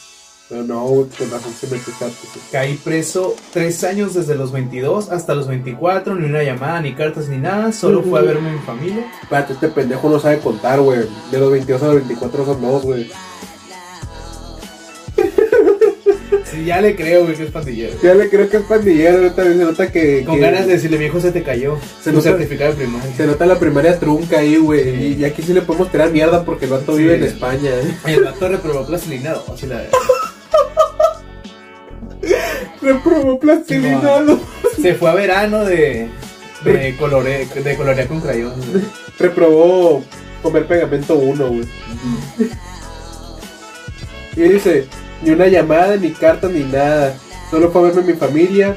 Pero 0.48 0.64
no, 0.64 0.82
güey, 0.86 1.06
con 1.18 1.30
razón 1.30 1.52
se 1.60 1.66
me 1.66 1.76
pesaste. 1.76 2.26
Caí 2.50 2.74
preso 2.82 3.36
tres 3.52 3.84
años 3.84 4.14
desde 4.14 4.34
los 4.34 4.50
22 4.50 5.10
hasta 5.10 5.34
los 5.34 5.46
24, 5.46 6.14
ni 6.14 6.24
una 6.24 6.42
llamada, 6.42 6.80
ni 6.80 6.94
cartas, 6.94 7.28
ni 7.28 7.36
nada. 7.36 7.70
Solo 7.72 8.02
fue 8.02 8.18
a 8.20 8.22
verme 8.22 8.52
mi 8.52 8.58
familia. 8.60 9.04
Espérate, 9.22 9.52
este 9.52 9.68
pendejo 9.68 10.08
no 10.08 10.18
sabe 10.18 10.38
contar, 10.38 10.80
güey. 10.80 11.00
De 11.30 11.38
los 11.38 11.50
22 11.50 11.82
a 11.82 11.86
los 11.86 11.94
24 11.96 12.44
son 12.46 12.62
dos, 12.62 12.82
güey. 12.82 13.10
Sí, 16.50 16.64
ya 16.64 16.80
le 16.80 16.96
creo, 16.96 17.24
güey, 17.24 17.36
que 17.36 17.42
es 17.44 17.50
pandillero. 17.50 17.94
Ya 18.02 18.14
le 18.14 18.30
creo 18.30 18.48
que 18.48 18.56
es 18.56 18.62
pandillero, 18.62 19.18
ahorita 19.18 19.42
se 19.44 19.54
nota 19.54 19.92
que. 19.92 20.24
Con 20.24 20.36
que- 20.36 20.40
ganas 20.40 20.66
de 20.66 20.72
decirle, 20.74 20.96
viejo, 20.96 21.20
se 21.20 21.30
te 21.30 21.42
cayó. 21.42 21.76
Se 22.02 22.10
nota- 22.10 22.30
certificado 22.30 22.70
de 22.70 22.76
primaria. 22.78 23.14
Se 23.16 23.26
nota 23.26 23.44
la 23.44 23.58
primaria 23.58 23.98
trunca 23.98 24.38
ahí, 24.38 24.56
güey. 24.56 24.82
Sí. 24.84 24.90
Y, 25.18 25.20
y 25.20 25.24
aquí 25.26 25.42
sí 25.42 25.52
le 25.52 25.60
podemos 25.60 25.90
tirar 25.90 26.10
mierda 26.10 26.44
porque 26.46 26.64
el 26.64 26.70
vato 26.70 26.92
Sí. 26.96 27.02
vive 27.02 27.16
en 27.16 27.24
España, 27.24 27.68
eh. 27.70 27.94
El 28.06 28.24
vato 28.24 28.48
reprobó 28.48 28.86
plastilina 28.86 29.34
2 29.34 29.62
y 29.62 29.66
la 29.66 29.76
Reprobó 32.82 33.38
plastilinado. 33.38 34.40
Se 34.80 34.94
fue 34.94 35.10
a 35.10 35.14
verano 35.14 35.64
de. 35.64 36.08
De, 36.64 36.96
colore, 36.96 37.46
de 37.46 37.76
colorear 37.76 38.08
con 38.08 38.20
crayón. 38.20 38.54
Reprobó 39.18 40.02
comer 40.42 40.66
pegamento 40.66 41.14
1, 41.14 41.48
güey. 41.48 41.68
Y 44.36 44.42
dice, 44.42 44.86
ni 45.22 45.30
una 45.30 45.46
llamada, 45.46 45.96
ni 45.96 46.10
carta, 46.10 46.48
ni 46.48 46.64
nada. 46.64 47.16
Solo 47.50 47.70
fue 47.70 47.82
a 47.82 47.92
verme 47.92 48.12
mi 48.12 48.18
familia 48.18 48.76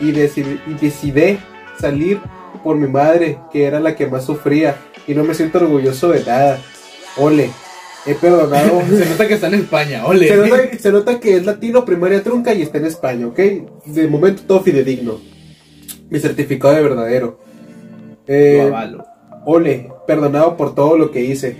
y, 0.00 0.12
decidí, 0.12 0.60
y 0.66 0.74
decidí 0.74 1.38
salir 1.80 2.20
por 2.62 2.76
mi 2.76 2.88
madre, 2.88 3.38
que 3.52 3.64
era 3.64 3.80
la 3.80 3.94
que 3.94 4.06
más 4.06 4.24
sufría. 4.24 4.76
Y 5.06 5.14
no 5.14 5.24
me 5.24 5.34
siento 5.34 5.58
orgulloso 5.58 6.10
de 6.10 6.24
nada. 6.24 6.58
Ole, 7.16 7.50
he 8.06 8.14
perdonado. 8.14 8.82
Se 8.88 9.08
nota 9.08 9.28
que 9.28 9.34
está 9.34 9.48
en 9.48 9.54
España, 9.54 10.06
ole. 10.06 10.28
se, 10.28 10.36
nota, 10.36 10.56
se 10.78 10.92
nota 10.92 11.20
que 11.20 11.36
es 11.36 11.44
latino, 11.46 11.84
primaria 11.84 12.22
trunca 12.22 12.54
y 12.54 12.62
está 12.62 12.78
en 12.78 12.86
España, 12.86 13.26
¿ok? 13.26 13.38
De 13.86 14.08
momento 14.08 14.42
todo 14.46 14.60
fidedigno. 14.62 15.18
Mi 16.08 16.18
certificado 16.18 16.74
de 16.74 16.82
verdadero. 16.82 17.38
Eh, 18.26 18.58
Lo 18.62 18.76
avalo. 18.76 19.04
Ole, 19.44 19.90
perdonado 20.06 20.56
por 20.56 20.74
todo 20.74 20.98
lo 20.98 21.10
que 21.10 21.22
hice. 21.24 21.56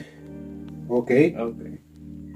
Ok. 0.89 1.11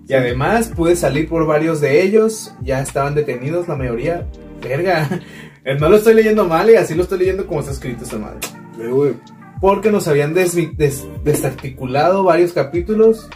Y 0.07 0.13
además 0.13 0.69
pude 0.69 0.97
salir 0.97 1.29
por 1.29 1.47
varios 1.47 1.81
de 1.81 2.03
ellos. 2.03 2.53
Ya 2.63 2.81
estaban 2.81 3.15
detenidos 3.15 3.69
la 3.69 3.77
mayoría. 3.77 4.27
Verga. 4.63 5.21
Eh, 5.65 5.77
No 5.81 5.89
lo 5.89 5.97
estoy 5.97 6.15
leyendo 6.15 6.45
mal 6.45 6.69
y 6.71 6.77
así 6.77 6.95
lo 6.95 7.03
estoy 7.05 7.21
leyendo 7.21 7.47
como 7.47 7.61
está 7.61 7.73
escrito 7.73 8.05
esta 8.05 8.19
madre. 8.19 8.39
Eh. 8.79 9.15
Porque 9.61 9.91
nos 9.91 10.07
habían 10.09 10.35
desarticulado 10.35 12.23
varios 12.23 12.53
capítulos. 12.53 13.29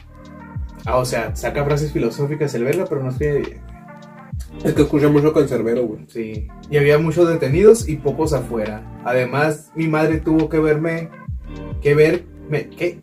Ah, 0.88 0.96
o 0.96 1.04
sea, 1.04 1.36
saca 1.36 1.66
frases 1.66 1.92
filosóficas 1.92 2.54
el 2.54 2.64
verga, 2.64 2.86
pero 2.88 3.02
no 3.02 3.10
escribe 3.10 3.40
bien. 3.40 3.60
Es 4.64 4.72
que 4.72 4.82
escuché 4.82 5.06
mucho 5.06 5.34
cancerbero, 5.34 5.86
güey. 5.86 6.00
Sí. 6.08 6.48
Y 6.70 6.78
había 6.78 6.96
muchos 6.96 7.28
detenidos 7.28 7.86
y 7.86 7.96
pocos 7.96 8.32
afuera. 8.32 8.82
Además, 9.04 9.70
mi 9.74 9.86
madre 9.86 10.16
tuvo 10.16 10.48
que 10.48 10.58
verme. 10.58 11.10
Que 11.82 11.94
ver. 11.94 12.24
Me, 12.48 12.70
¿Qué? 12.70 13.02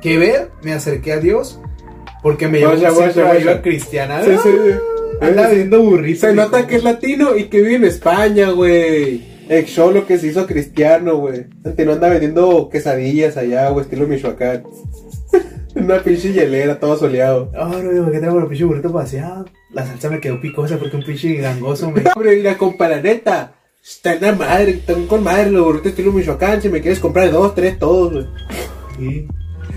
Que 0.00 0.16
ver, 0.16 0.52
me 0.62 0.74
acerqué 0.74 1.12
a 1.12 1.18
Dios. 1.18 1.60
Porque 2.22 2.46
me 2.46 2.60
llevó 2.60 2.70
a 2.70 2.74
un 2.74 2.80
centro 2.80 2.94
guacha, 2.96 3.22
de 3.24 3.30
ayuda 3.30 3.50
guacha. 3.50 3.62
cristiana. 3.62 4.22
Sí, 4.22 4.30
sí, 4.40 4.48
sí. 4.48 4.74
Anda 5.20 5.48
viendo 5.48 5.82
burritos. 5.82 6.20
Se 6.20 6.34
nota 6.34 6.68
que 6.68 6.76
es 6.76 6.84
latino 6.84 7.36
y 7.36 7.48
que 7.48 7.62
vive 7.62 7.74
en 7.74 7.84
España, 7.84 8.50
güey. 8.50 9.34
El 9.48 9.66
cholo 9.66 10.06
que 10.06 10.18
se 10.18 10.28
hizo 10.28 10.46
cristiano, 10.46 11.16
güey. 11.16 11.46
No 11.64 11.92
anda 11.92 12.08
vendiendo 12.08 12.68
quesadillas 12.70 13.36
allá, 13.36 13.68
güey, 13.70 13.84
estilo 13.84 14.06
Michoacán. 14.06 14.62
Una 15.84 16.02
pinche 16.02 16.32
hielera, 16.32 16.80
todo 16.80 16.96
soleado. 16.96 17.50
Ah, 17.54 17.70
no, 17.82 17.90
digo, 17.90 18.10
¿qué 18.10 18.18
tengo 18.18 18.40
los 18.40 18.48
pinches 18.48 18.66
burritos 18.66 18.92
paseados? 18.92 19.50
La 19.70 19.86
salsa 19.86 20.08
me 20.08 20.18
quedó 20.18 20.40
picosa 20.40 20.78
porque 20.78 20.96
un 20.96 21.04
pinche 21.04 21.34
gangoso 21.34 21.90
me. 21.90 22.02
Hombre, 22.14 22.36
mira, 22.36 22.56
compa, 22.56 22.88
la 22.88 23.00
neta. 23.00 23.54
Está 23.82 24.14
en 24.14 24.22
la 24.22 24.32
madre, 24.32 24.70
están 24.70 25.06
con 25.06 25.22
madre 25.22 25.50
los 25.50 25.62
burritos 25.62 25.88
estilo 25.88 26.10
Michoacán. 26.10 26.62
Si 26.62 26.70
me 26.70 26.80
quieres 26.80 27.00
comprar 27.00 27.30
dos, 27.30 27.54
tres, 27.54 27.78
todos, 27.78 28.12
güey. 28.12 28.26
Sí. 28.98 29.28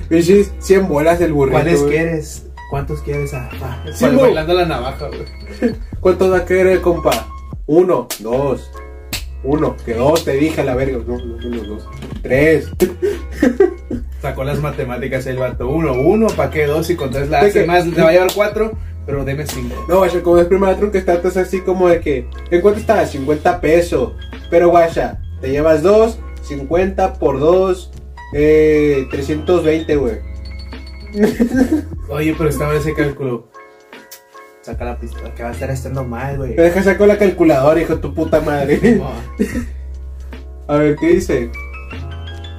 Pinches 0.07 0.53
100 0.59 0.87
bolas 0.87 1.19
el 1.19 1.33
burrito. 1.33 1.57
¿Cuáles 1.59 1.83
quieres? 1.83 2.45
¿Cuántos 2.69 3.01
quieres? 3.01 3.33
Ah, 3.33 3.49
ah, 3.61 3.83
Sí, 3.93 4.05
bailando 4.05 4.53
la 4.53 4.65
navaja, 4.65 5.09
güey. 5.09 5.75
¿Cuántos 5.99 6.31
va 6.31 6.37
a 6.37 6.45
querer, 6.45 6.79
compa? 6.79 7.27
Uno, 7.65 8.07
dos. 8.19 8.71
Uno, 9.43 9.75
que 9.85 9.93
dos, 9.93 10.23
te 10.23 10.33
dije 10.33 10.61
a 10.61 10.63
la 10.63 10.75
verga. 10.75 10.99
No, 11.05 11.17
no 11.17 11.49
los 11.49 11.67
dos. 11.67 11.89
Tres. 12.21 12.69
Sacó 14.21 14.43
las 14.43 14.59
matemáticas 14.59 15.25
el 15.27 15.37
vato. 15.37 15.67
Uno, 15.69 15.93
uno, 15.93 16.27
¿para 16.27 16.49
qué 16.49 16.65
dos? 16.65 16.89
Y 16.89 16.95
con 16.95 17.11
tres 17.11 17.29
la 17.29 17.39
hace 17.41 17.61
que- 17.61 17.65
más. 17.65 17.85
Le 17.85 18.01
va 18.01 18.09
a 18.09 18.11
llevar 18.13 18.31
cuatro, 18.33 18.71
pero 19.05 19.23
deme 19.23 19.45
cinco. 19.45 19.85
No, 19.87 19.97
guacha, 19.97 20.21
como 20.23 20.37
es 20.39 20.47
primera 20.47 20.75
trunca, 20.75 20.97
está 20.97 21.13
entonces 21.15 21.47
así 21.47 21.61
como 21.61 21.87
de 21.87 21.99
que. 22.01 22.27
¿En 22.51 22.61
cuánto 22.61 22.79
está? 22.79 23.05
50 23.05 23.61
pesos. 23.61 24.13
Pero, 24.49 24.69
guacha, 24.69 25.19
te 25.41 25.49
llevas 25.51 25.83
dos, 25.83 26.17
50 26.43 27.13
por 27.13 27.39
dos, 27.39 27.91
eh, 28.33 29.05
320, 29.11 29.95
güey. 29.97 30.15
Oye, 32.09 32.35
pero 32.37 32.49
estaba 32.49 32.75
ese 32.75 32.93
cálculo. 32.93 33.47
Saca 34.61 34.83
la 34.83 34.99
pistola, 34.99 35.33
que 35.33 35.43
va 35.43 35.49
a 35.49 35.53
estar 35.53 35.69
estando 35.69 36.03
mal, 36.03 36.37
güey. 36.37 36.55
Te 36.55 36.61
deja 36.63 36.83
sacar 36.83 37.07
la 37.07 37.17
calculadora, 37.17 37.79
hijo 37.81 37.95
de 37.95 38.01
tu 38.01 38.13
puta 38.13 38.41
madre. 38.41 38.79
No. 38.97 39.11
A 40.67 40.75
ver, 40.77 40.95
¿qué 40.97 41.07
dice? 41.07 41.49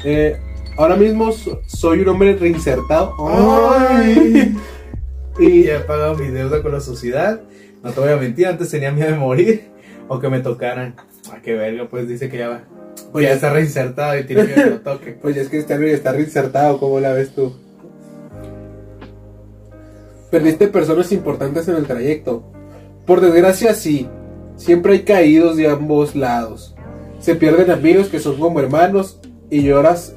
Eh, 0.05 0.39
ahora 0.79 0.97
mismo 0.97 1.31
so- 1.33 1.61
soy 1.67 2.01
un 2.01 2.09
hombre 2.09 2.35
reinsertado. 2.37 3.15
Ay. 3.29 4.57
Y 5.41 5.63
ya 5.63 5.77
he 5.77 5.81
pagado 5.81 6.17
mi 6.17 6.27
deuda 6.29 6.63
con 6.63 6.73
la 6.73 6.81
sociedad. 6.81 7.41
No 7.85 7.93
te 7.93 8.01
voy 8.01 8.11
a 8.11 8.17
mentir, 8.17 8.49
antes 8.49 8.71
tenía 8.71 8.91
miedo 8.91 9.13
de 9.13 9.17
morir 9.19 9.69
o 10.09 10.19
que 10.19 10.29
me 10.29 10.41
tocaran. 10.41 10.97
Ah, 11.31 11.39
qué 11.41 11.55
verga, 11.55 11.87
pues 11.89 12.09
dice 12.09 12.29
que 12.29 12.39
ya 12.39 12.49
va. 12.49 12.65
Oye. 13.13 13.29
ya 13.29 13.35
está 13.35 13.53
reinsertado 13.53 14.19
y 14.19 14.25
tiene 14.25 14.43
miedo 14.43 14.65
que 14.65 14.71
lo 14.71 14.81
toque. 14.81 15.13
Pues 15.23 15.37
es 15.37 15.49
que 15.49 15.59
este 15.59 15.75
hombre 15.75 15.93
está 15.93 16.11
reinsertado, 16.11 16.81
¿cómo 16.81 16.99
la 16.99 17.13
ves 17.13 17.31
tú? 17.37 17.55
Perdiste 20.31 20.69
personas 20.69 21.11
importantes 21.13 21.69
en 21.69 21.77
el 21.77 21.87
trayecto. 21.87 22.43
Por 23.07 23.21
desgracia, 23.21 23.75
sí. 23.75 24.09
Siempre 24.57 24.95
hay 24.95 25.03
caídos 25.03 25.57
de 25.57 25.69
ambos 25.69 26.17
lados. 26.17 26.75
Se 27.21 27.35
pierden 27.37 27.71
amigos 27.71 28.09
que 28.09 28.19
son 28.19 28.39
como 28.39 28.59
hermanos 28.61 29.21
y 29.51 29.63
lloras 29.63 30.15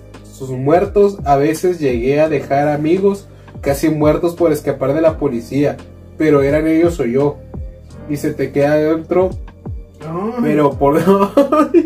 sus 0.47 0.58
muertos. 0.58 1.17
A 1.25 1.36
veces 1.38 1.80
llegué 1.80 2.19
a 2.21 2.30
dejar 2.30 2.67
amigos 2.67 3.27
casi 3.62 3.89
muertos 3.89 4.36
por 4.36 4.51
escapar 4.51 4.93
de 4.93 5.01
la 5.01 5.17
policía, 5.17 5.77
pero 6.17 6.41
eran 6.41 6.67
ellos 6.67 6.99
o 6.99 7.06
yo. 7.06 7.38
Y 8.10 8.17
se 8.17 8.34
te 8.34 8.51
queda 8.51 8.75
dentro, 8.75 9.30
pero 10.41 10.71
por 10.71 10.99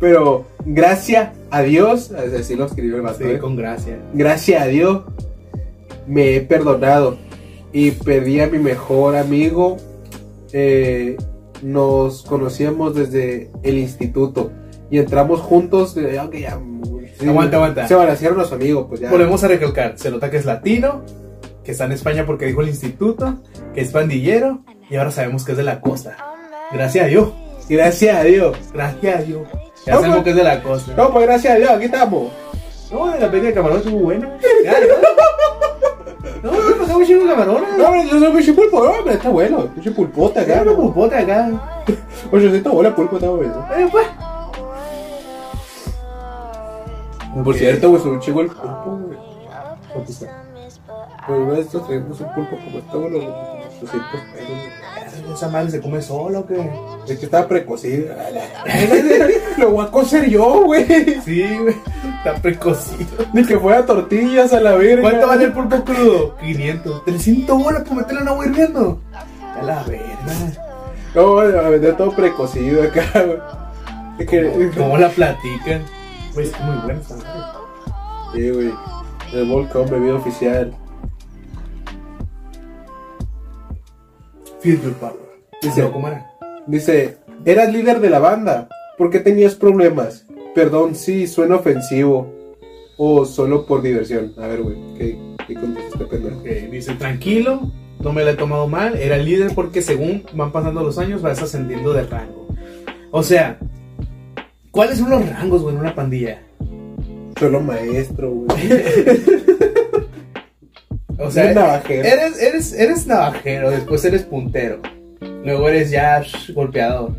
Pero 0.00 0.44
gracias 0.64 1.30
a 1.50 1.62
Dios, 1.62 2.10
así 2.12 2.56
lo 2.56 2.64
escribió 2.64 2.96
el 2.96 3.14
Sí, 3.14 3.24
¿eh? 3.24 3.38
con 3.38 3.56
gracia. 3.56 3.98
gracias 4.14 4.62
a 4.62 4.66
Dios 4.66 5.02
me 6.06 6.34
he 6.34 6.40
perdonado 6.40 7.16
y 7.72 7.92
perdí 7.92 8.40
a 8.40 8.48
mi 8.48 8.58
mejor 8.58 9.16
amigo. 9.16 9.76
Eh, 10.52 11.16
nos 11.62 12.22
conocíamos 12.22 12.94
desde 12.94 13.50
el 13.62 13.78
instituto 13.78 14.50
y 14.90 14.98
entramos 14.98 15.40
juntos. 15.40 15.96
eh, 15.96 16.18
aunque 16.18 16.40
ya, 16.40 16.60
sí, 17.22 17.28
Aguanta, 17.28 17.56
aguanta. 17.56 17.88
Se 17.88 17.94
balancearon 17.94 18.38
los 18.38 18.52
amigos, 18.52 18.86
pues 18.88 19.00
ya. 19.00 19.10
Volvemos 19.10 19.42
a 19.44 19.48
recalcar, 19.48 19.94
se 19.98 20.10
nota 20.10 20.30
que 20.30 20.36
es 20.36 20.44
latino, 20.44 21.02
que 21.64 21.72
está 21.72 21.84
en 21.84 21.92
España 21.92 22.24
porque 22.26 22.46
dijo 22.46 22.60
el 22.62 22.68
instituto, 22.68 23.36
que 23.74 23.80
es 23.80 23.90
pandillero 23.90 24.60
y 24.90 24.96
ahora 24.96 25.10
sabemos 25.10 25.44
que 25.44 25.52
es 25.52 25.58
de 25.58 25.64
la 25.64 25.80
costa. 25.80 26.16
Gracias 26.72 27.04
a 27.04 27.08
Dios, 27.08 27.32
Gracias 27.68 28.16
a 28.16 28.22
Dios. 28.24 28.56
gracias 28.74 29.16
a 29.20 29.22
Dios. 29.22 29.42
Ya 29.86 29.94
No, 29.94 29.98
sabemos 30.00 30.16
pues- 30.18 30.24
que 30.24 30.30
es 30.30 30.36
de 30.36 30.42
la 30.44 30.62
costa. 30.62 30.92
No, 30.96 31.10
pues 31.12 31.26
gracias 31.26 31.54
a 31.54 31.56
Dios, 31.56 31.70
aquí 31.70 31.84
estamos. 31.86 32.30
No, 32.90 33.10
de 33.10 33.20
la 33.20 33.30
peña 33.30 33.44
de 33.44 33.54
camarón 33.54 33.78
estuvo 33.78 33.98
buena. 34.00 34.28
Ya, 34.64 34.74
No, 36.42 36.50
no, 36.50 36.70
no, 36.70 36.76
pasamos 36.76 37.06
chido 37.06 37.24
camarón. 37.26 37.62
No, 37.78 38.04
no, 38.04 38.14
no, 38.20 38.32
pinche 38.32 38.52
pulpo, 38.52 38.82
no, 38.84 38.90
hombre, 38.90 39.14
está 39.14 39.28
bueno. 39.28 39.66
Pinche 39.74 39.92
pulpota 39.92 40.40
acá. 40.40 40.64
No, 40.64 40.74
pupote 40.76 41.14
acá. 41.16 41.48
Oye, 42.32 42.50
sí 42.50 42.56
está 42.56 42.70
buena 42.70 42.94
pulpo, 42.94 43.16
está 43.16 43.28
bueno. 43.30 43.64
Eh, 43.76 43.86
pues. 43.90 44.06
Por 47.44 47.54
cierto, 47.54 47.90
güey, 47.90 48.02
son 48.02 48.12
un 48.12 48.20
chingo 48.20 48.40
el 48.42 48.48
pulpo, 48.48 48.98
güey. 49.06 49.18
¿Cuánto 49.92 50.10
está? 50.12 50.26
Pues 51.26 51.58
estas 51.60 51.86
traemos 51.86 52.20
un 52.20 52.34
pulpo 52.34 52.56
como 52.56 52.78
está, 52.78 52.96
güey, 52.96 53.10
los 53.12 53.24
800 53.82 54.00
pesos. 54.34 54.48
güey. 54.48 55.34
Esa 55.34 55.48
madre 55.48 55.70
se 55.70 55.80
come 55.80 56.02
solo, 56.02 56.40
¿o 56.40 56.46
¿qué? 56.46 56.70
Es 57.06 57.18
que 57.18 57.26
estaba 57.26 57.46
precocido. 57.46 58.14
Lo 59.58 59.70
voy 59.70 59.86
a 59.86 59.90
cocer 59.90 60.28
yo, 60.28 60.64
güey. 60.64 60.84
Sí, 61.24 61.46
güey. 61.58 61.74
Está 62.18 62.34
precocido. 62.40 63.06
Ni 63.32 63.44
que 63.44 63.58
fuera 63.58 63.84
tortillas 63.86 64.52
a 64.52 64.60
la 64.60 64.74
verga. 64.74 65.02
¿Cuánto 65.02 65.26
vale 65.28 65.44
el 65.44 65.52
pulpo 65.52 65.84
crudo? 65.84 66.36
500. 66.38 67.04
300 67.04 67.62
bolas 67.62 67.82
por 67.84 67.96
meterlo 67.96 68.20
en 68.22 68.28
agua 68.28 68.46
hirviendo. 68.46 69.00
A 69.58 69.62
la 69.62 69.82
verga. 69.84 70.16
No, 71.14 71.32
güey, 71.32 71.56
a 71.56 71.68
vender 71.68 71.96
todo 71.96 72.10
precocido 72.12 72.82
acá, 72.82 73.04
güey. 73.14 74.26
Que. 74.26 74.70
¿Cómo 74.76 74.96
la 74.98 75.08
platican? 75.08 75.82
Güey, 76.34 76.46
es 76.46 76.60
muy 76.60 76.76
madre. 76.76 76.98
Sí, 78.34 78.50
güey. 78.50 78.72
El 79.32 79.48
volcán, 79.48 79.88
bebida 79.90 80.14
oficial. 80.14 80.74
Filter 84.60 84.92
Power. 84.94 85.16
Dice- 85.60 85.82
No, 85.82 85.92
¿cómo 85.92 86.08
era? 86.08 86.26
Dice: 86.66 87.18
Eras 87.44 87.72
líder 87.72 88.00
de 88.00 88.10
la 88.10 88.18
banda. 88.18 88.68
¿Por 88.98 89.10
qué 89.10 89.20
tenías 89.20 89.54
problemas? 89.54 90.26
Perdón, 90.54 90.94
sí, 90.94 91.26
suena 91.26 91.56
ofensivo. 91.56 92.30
O 92.98 93.24
solo 93.24 93.66
por 93.66 93.82
diversión. 93.82 94.32
A 94.38 94.46
ver, 94.46 94.62
güey, 94.62 94.76
¿qué, 94.96 95.18
qué 95.46 95.54
contesta 95.54 95.88
este 95.94 96.04
pendejo? 96.04 96.70
Dice, 96.70 96.94
tranquilo, 96.94 97.62
no 98.00 98.12
me 98.12 98.22
la 98.22 98.32
he 98.32 98.36
tomado 98.36 98.68
mal, 98.68 98.96
era 98.96 99.16
el 99.16 99.24
líder 99.24 99.54
porque 99.54 99.80
según 99.82 100.24
van 100.34 100.52
pasando 100.52 100.82
los 100.82 100.98
años 100.98 101.22
vas 101.22 101.42
ascendiendo 101.42 101.92
de 101.94 102.04
rango. 102.04 102.46
O 103.10 103.22
sea, 103.22 103.58
¿cuáles 104.72 104.98
son 104.98 105.10
los 105.10 105.28
rangos, 105.28 105.62
güey, 105.62 105.74
en 105.76 105.80
una 105.80 105.94
pandilla? 105.94 106.42
Solo 107.38 107.60
maestro, 107.60 108.30
güey. 108.30 108.48
O 111.18 111.30
sea, 111.30 111.46
Un 111.48 111.54
navajero. 111.54 112.08
Eres, 112.08 112.42
eres, 112.42 112.72
eres 112.72 113.06
navajero, 113.06 113.70
después 113.70 114.04
eres 114.04 114.22
puntero, 114.22 114.80
luego 115.44 115.68
eres 115.68 115.90
ya 115.90 116.20
golpeador. 116.52 117.12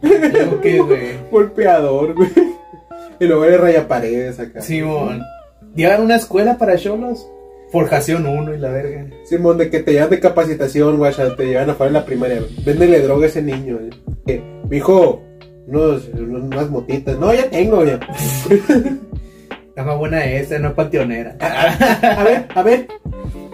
Luego 0.00 0.60
qué, 0.62 0.78
güey. 0.80 1.08
Golpeador, 1.30 2.14
güey. 2.14 2.30
Y 3.20 3.26
luego 3.26 3.44
eres 3.44 3.60
raya 3.60 3.86
paredes 3.86 4.40
acá. 4.40 4.62
Simón, 4.62 5.22
llegan 5.74 6.00
a 6.00 6.04
una 6.04 6.16
escuela 6.16 6.56
para 6.56 6.76
cholos, 6.76 7.28
forjación 7.70 8.26
1 8.26 8.54
y 8.54 8.58
la 8.58 8.70
verga. 8.70 9.06
Simón, 9.24 9.58
de 9.58 9.68
que 9.68 9.80
te 9.80 9.92
llevan 9.92 10.10
de 10.10 10.20
capacitación, 10.20 10.96
güey, 10.96 11.12
te 11.36 11.46
llevan 11.46 11.68
afuera 11.68 11.88
en 11.88 11.94
la 11.94 12.06
primaria. 12.06 12.42
Véndele 12.64 13.00
droga 13.00 13.26
a 13.26 13.28
ese 13.28 13.42
niño, 13.42 13.78
güey. 13.78 13.90
Que, 14.26 14.42
mijo, 14.70 15.22
unos, 15.66 16.08
unas 16.08 16.70
motitas. 16.70 17.18
No, 17.18 17.32
ya 17.32 17.48
tengo, 17.50 17.84
ya. 17.84 18.00
La 19.76 19.82
más 19.82 19.98
buena 19.98 20.24
esta, 20.24 20.58
no 20.58 20.74
panteonera. 20.74 21.36
A 21.40 22.22
ver, 22.22 22.46
a 22.54 22.62
ver. 22.62 22.86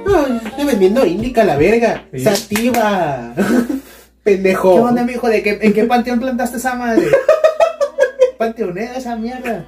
No, 0.05 0.27
estoy 0.27 0.67
vendiendo 0.67 1.07
índica 1.07 1.45
la 1.45 1.57
verga. 1.57 2.05
Sí. 2.13 2.21
Sativa. 2.21 3.35
Pendejo. 4.23 4.75
¿Qué 4.75 4.81
onda, 4.81 5.05
mijo? 5.05 5.29
¿De 5.29 5.43
qué, 5.43 5.59
¿En 5.63 5.73
qué 5.73 5.85
panteón 5.85 6.21
plantaste 6.21 6.59
esa 6.59 6.75
madre? 6.75 7.07
Panteonera 8.39 8.97
esa 8.97 9.17
mierda. 9.17 9.65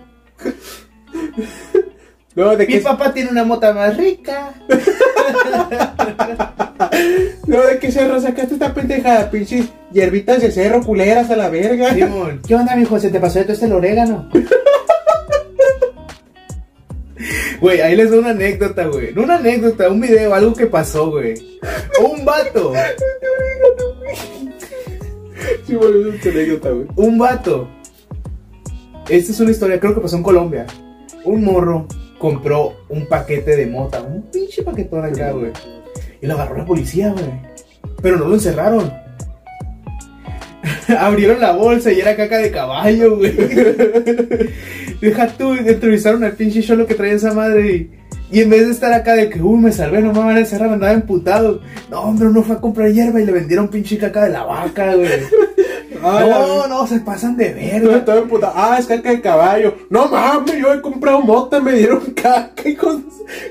No, 2.35 2.57
de 2.57 2.67
Mi 2.67 2.79
papá 2.79 3.13
tiene 3.13 3.31
una 3.31 3.45
mota 3.45 3.73
más 3.73 3.97
rica. 3.97 4.55
No, 7.47 7.63
de 7.63 7.79
que 7.79 7.91
cerro 7.91 8.21
sacaste 8.21 8.55
esta 8.55 8.75
pendejada, 8.75 9.31
pinches 9.31 9.67
hierbitas 9.93 10.43
de 10.43 10.51
cerro, 10.51 10.83
culeras 10.83 11.31
a 11.31 11.37
la 11.37 11.49
verga. 11.49 11.93
Simón, 11.95 12.41
¿qué 12.47 12.55
onda, 12.55 12.77
mijo? 12.77 12.99
¿Se 12.99 13.11
te 13.11 13.21
pasó 13.21 13.39
de 13.39 13.45
todo 13.47 13.55
este 13.55 13.67
el 13.67 13.73
orégano? 13.73 14.29
Güey, 17.61 17.81
ahí 17.81 17.95
les 17.95 18.11
doy 18.11 18.19
una 18.19 18.31
anécdota, 18.31 18.87
güey. 18.87 19.13
No 19.15 19.23
una 19.23 19.37
anécdota, 19.37 19.89
un 19.89 20.01
video, 20.01 20.35
algo 20.35 20.53
que 20.53 20.67
pasó, 20.67 21.11
güey. 21.11 21.35
Un 22.05 22.25
vato, 22.25 22.73
Sí, 25.67 25.75
bueno, 25.77 25.97
es 26.01 26.25
una 26.25 26.33
anécdota, 26.33 26.71
güey. 26.71 26.87
un 26.97 27.19
vato. 27.19 27.69
Esta 29.09 29.33
es 29.33 29.41
una 29.41 29.51
historia, 29.53 29.79
creo 29.79 29.95
que 29.95 30.01
pasó 30.01 30.17
en 30.17 30.23
Colombia. 30.25 30.67
Un 31.25 31.45
morro 31.45 31.87
compró 32.23 32.85
un 32.89 33.07
paquete 33.07 33.57
de 33.57 33.67
mota, 33.67 34.01
un 34.01 34.23
pinche 34.31 34.63
paquetón 34.63 35.05
acá, 35.05 35.33
güey. 35.33 35.51
Y 36.21 36.27
lo 36.29 36.35
agarró 36.35 36.57
la 36.57 36.65
policía, 36.65 37.11
güey. 37.11 37.27
Pero 38.01 38.17
no 38.17 38.29
lo 38.29 38.35
encerraron. 38.35 38.93
Abrieron 41.01 41.41
la 41.41 41.51
bolsa 41.51 41.91
y 41.91 41.99
era 41.99 42.15
caca 42.15 42.39
de 42.39 42.53
caballo, 42.53 43.17
güey. 43.17 43.33
Deja 45.01 45.27
tú, 45.37 45.55
entrevistaron 45.55 46.23
al 46.23 46.35
pinche 46.35 46.63
cholo 46.63 46.87
que 46.87 46.95
traía 46.95 47.15
esa 47.15 47.35
madre 47.35 47.73
y, 47.73 47.91
y 48.31 48.41
en 48.43 48.51
vez 48.51 48.67
de 48.67 48.73
estar 48.73 48.93
acá 48.93 49.15
de 49.15 49.29
que, 49.29 49.43
uy, 49.43 49.59
me 49.59 49.73
salvé, 49.73 50.01
no 50.01 50.13
me 50.13 50.21
van 50.21 50.37
a 50.37 50.41
encerrar, 50.41 50.71
andaba 50.71 50.93
emputado. 50.93 51.61
No, 51.91 52.03
hombre, 52.03 52.29
uno 52.29 52.45
fue 52.45 52.55
a 52.55 52.61
comprar 52.61 52.93
hierba 52.93 53.21
y 53.21 53.27
le 53.27 53.33
vendieron 53.33 53.67
pinche 53.67 53.99
caca 53.99 54.23
de 54.23 54.31
la 54.31 54.45
vaca, 54.45 54.95
güey. 54.95 55.09
No, 56.03 56.67
no, 56.67 56.87
se 56.87 57.01
pasan 57.01 57.37
de 57.37 57.53
verga. 57.53 58.05
en 58.19 58.29
puta. 58.29 58.53
Ah, 58.55 58.77
es 58.79 58.87
caca 58.87 59.11
de 59.11 59.21
caballo. 59.21 59.75
No 59.91 60.09
mames, 60.09 60.59
yo 60.61 60.73
he 60.75 60.81
comprado 60.81 61.21
mota, 61.23 61.61
me 61.61 61.73
dieron 61.73 62.01
caca 62.15 62.69
y 62.69 62.75
con... 62.75 63.07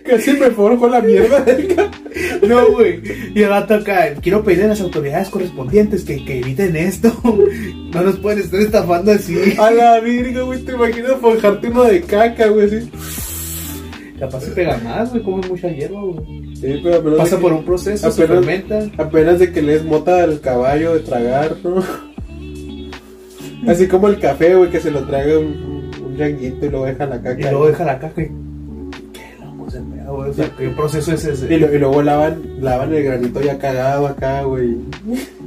casi 0.06 0.34
me 0.34 0.52
forjo 0.52 0.88
la 0.88 1.02
mierda 1.02 1.40
del 1.42 1.68
caca. 1.76 1.92
No, 2.46 2.72
güey. 2.74 3.02
Y 3.34 3.44
vato 3.44 3.76
acá, 3.76 4.14
quiero 4.22 4.44
pedirle 4.44 4.66
a 4.66 4.70
las 4.70 4.82
autoridades 4.82 5.30
correspondientes 5.30 6.04
que, 6.04 6.24
que 6.26 6.40
eviten 6.40 6.76
esto. 6.76 7.10
No 7.94 8.02
nos 8.02 8.18
pueden 8.18 8.40
estar 8.40 8.60
estafando 8.60 9.12
así. 9.14 9.38
A 9.58 9.72
la 9.72 10.00
virga, 10.02 10.42
güey, 10.42 10.60
te 10.64 10.74
imaginas 10.74 11.14
forjarte 11.22 11.70
uno 11.70 11.84
de 11.86 12.02
caca, 12.02 12.48
güey, 12.48 12.66
así. 12.68 12.92
Capaz 14.20 14.42
se 14.42 14.52
pega 14.52 14.78
más, 14.84 15.10
güey, 15.12 15.24
come 15.24 15.48
mucha 15.48 15.70
hierba, 15.70 16.02
güey. 16.04 16.56
Sí, 16.56 16.80
pero 16.84 17.18
Pasa 17.18 17.38
por 17.40 17.54
un 17.54 17.64
proceso, 17.66 18.12
se 18.12 18.24
apenas- 18.24 18.46
fermenta. 18.46 19.04
Apenas 19.04 19.40
de 19.40 19.52
que 19.52 19.62
le 19.62 19.76
es 19.76 19.84
mota 19.86 20.22
al 20.24 20.42
caballo 20.42 20.94
de 20.94 21.00
tragar, 21.00 21.56
¿no? 21.64 21.84
Así 23.67 23.88
como 23.88 24.08
el 24.08 24.19
café, 24.19 24.56
güey, 24.56 24.69
que 24.69 24.80
se 24.80 24.91
lo 24.91 25.06
traga 25.06 25.38
un, 25.38 25.91
un 26.04 26.15
yanguito 26.17 26.65
y 26.65 26.69
luego 26.69 26.86
deja 26.86 27.06
la 27.06 27.21
caca. 27.21 27.39
Y 27.39 27.43
luego 27.43 27.67
deja 27.67 27.84
la 27.86 28.00
caja 28.00 28.21
y... 28.21 28.32
Qué 29.13 29.36
loco 29.39 29.69
se 29.69 29.80
güey. 29.80 30.30
O 30.30 30.34
sea, 30.34 30.50
¿qué 30.58 30.69
proceso 30.69 31.13
es 31.13 31.26
ese? 31.26 31.54
Y, 31.54 31.60
lo- 31.60 31.74
y 31.74 31.78
luego 31.78 32.02
lavan, 32.02 32.41
lavan 32.60 32.93
el 32.93 33.04
granito 33.04 33.41
ya 33.41 33.58
cagado 33.58 34.08
acá, 34.08 34.43
güey. 34.43 34.78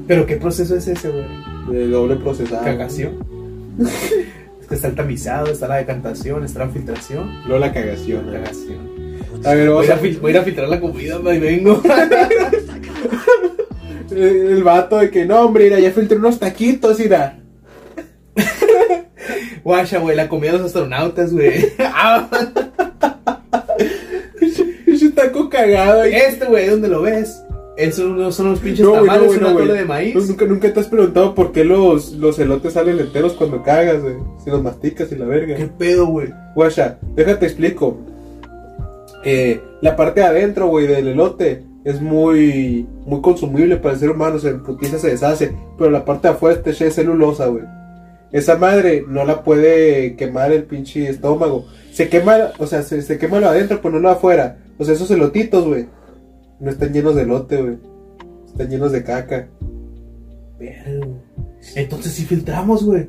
¿Pero 0.07 0.27
qué 0.27 0.37
proceso 0.37 0.77
es 0.77 0.87
ese, 0.87 1.09
güey? 1.11 1.25
De 1.71 1.89
doble 1.89 2.17
procesado. 2.17 2.65
¿Cagación? 2.65 3.15
es 3.81 4.67
que 4.69 4.75
está 4.75 4.89
el 4.89 4.95
tamizado, 4.95 5.51
está 5.51 5.67
la 5.69 5.77
decantación, 5.77 6.45
está 6.45 6.61
la 6.61 6.69
filtración. 6.69 7.31
Luego 7.47 7.59
la 7.59 7.73
cagación. 7.73 8.27
Cagación. 8.31 8.95
A 9.45 9.55
ver, 9.55 9.69
Voy 9.71 9.87
vamos 9.87 9.91
a, 9.91 10.21
voy 10.21 10.31
a 10.31 10.35
ir 10.35 10.39
a 10.39 10.43
filtrar 10.43 10.69
la 10.69 10.81
comida, 10.81 11.19
y 11.35 11.39
vengo. 11.41 11.83
El 14.11 14.63
vato 14.63 14.99
de 14.99 15.11
que 15.11 15.25
no, 15.25 15.41
hombre, 15.41 15.65
mira, 15.65 15.81
ya 15.81 15.91
filtré 15.91 16.17
unos 16.19 16.39
taquitos, 16.39 16.99
mira. 17.01 17.39
Guacha, 19.65 19.99
güey, 19.99 20.17
la 20.17 20.29
comida 20.29 20.53
de 20.53 20.59
los 20.59 20.67
astronautas, 20.69 21.33
güey. 21.33 21.53
Ese 24.87 25.11
taco 25.11 25.49
cagado 25.49 26.03
ahí. 26.03 26.13
este, 26.15 26.47
güey, 26.47 26.69
¿dónde 26.69 26.89
lo 26.89 27.03
ves? 27.03 27.43
Esos 27.77 28.17
no 28.17 28.31
son 28.31 28.51
los 28.51 28.61
pinches 28.61 28.87
No, 28.87 28.93
tamales, 28.93 29.33
una 29.37 29.49
no, 29.49 29.53
güey. 29.55 29.67
cola 29.67 29.79
de 29.81 29.85
maíz. 29.85 30.13
Pues 30.13 30.29
nunca, 30.29 30.45
nunca 30.45 30.73
te 30.73 30.79
has 30.79 30.87
preguntado 30.87 31.35
por 31.35 31.51
qué 31.51 31.65
los, 31.65 32.13
los 32.13 32.39
elotes 32.39 32.75
salen 32.75 33.01
enteros 33.01 33.33
cuando 33.33 33.63
cagas, 33.65 34.01
güey. 34.01 34.15
Si 34.45 34.51
los 34.51 34.63
masticas 34.63 35.11
y 35.11 35.17
la 35.17 35.27
verga. 35.27 35.57
¿Qué 35.57 35.67
pedo, 35.67 36.07
güey? 36.07 36.29
Guacha, 36.55 36.99
déjate 37.17 37.47
explico. 37.47 37.99
Eh, 39.25 39.61
la 39.81 39.97
parte 39.97 40.21
de 40.21 40.27
adentro, 40.27 40.69
güey, 40.69 40.87
del 40.87 41.09
elote 41.09 41.65
es 41.85 42.01
muy, 42.01 42.87
muy 43.07 43.21
consumible 43.21 43.77
para 43.77 43.95
el 43.95 44.01
ser 44.01 44.11
humano, 44.11 44.39
se 44.39 44.51
en 44.51 44.63
putiza 44.63 44.99
se 44.99 45.11
deshace. 45.11 45.53
Pero 45.77 45.91
la 45.91 46.05
parte 46.05 46.29
de 46.29 46.35
afuera 46.35 46.61
de 46.61 46.73
celulosa, 46.73 47.47
güey. 47.47 47.65
Esa 48.35 48.57
madre 48.57 49.05
no 49.07 49.25
la 49.25 49.45
puede 49.45 50.17
quemar 50.17 50.51
el 50.51 50.65
pinche 50.65 51.09
estómago. 51.09 51.69
Se 51.93 52.09
quema, 52.09 52.51
o 52.59 52.67
sea, 52.67 52.83
se, 52.83 53.01
se 53.01 53.17
quema 53.17 53.39
lo 53.39 53.49
adentro, 53.49 53.81
pero 53.81 53.95
no 53.95 54.01
lo 54.01 54.11
afuera. 54.11 54.59
O 54.77 54.85
sea, 54.85 54.95
esos 54.95 55.09
elotitos, 55.13 55.65
güey, 55.65 55.87
no 56.59 56.69
están 56.69 56.93
llenos 56.93 57.15
de 57.15 57.23
elote, 57.23 57.63
güey. 57.63 57.79
Están 58.45 58.69
llenos 58.69 58.91
de 58.91 59.05
caca. 59.05 59.47
Verga. 60.59 61.07
Entonces 61.77 62.11
sí 62.11 62.25
filtramos, 62.25 62.85
güey. 62.85 63.09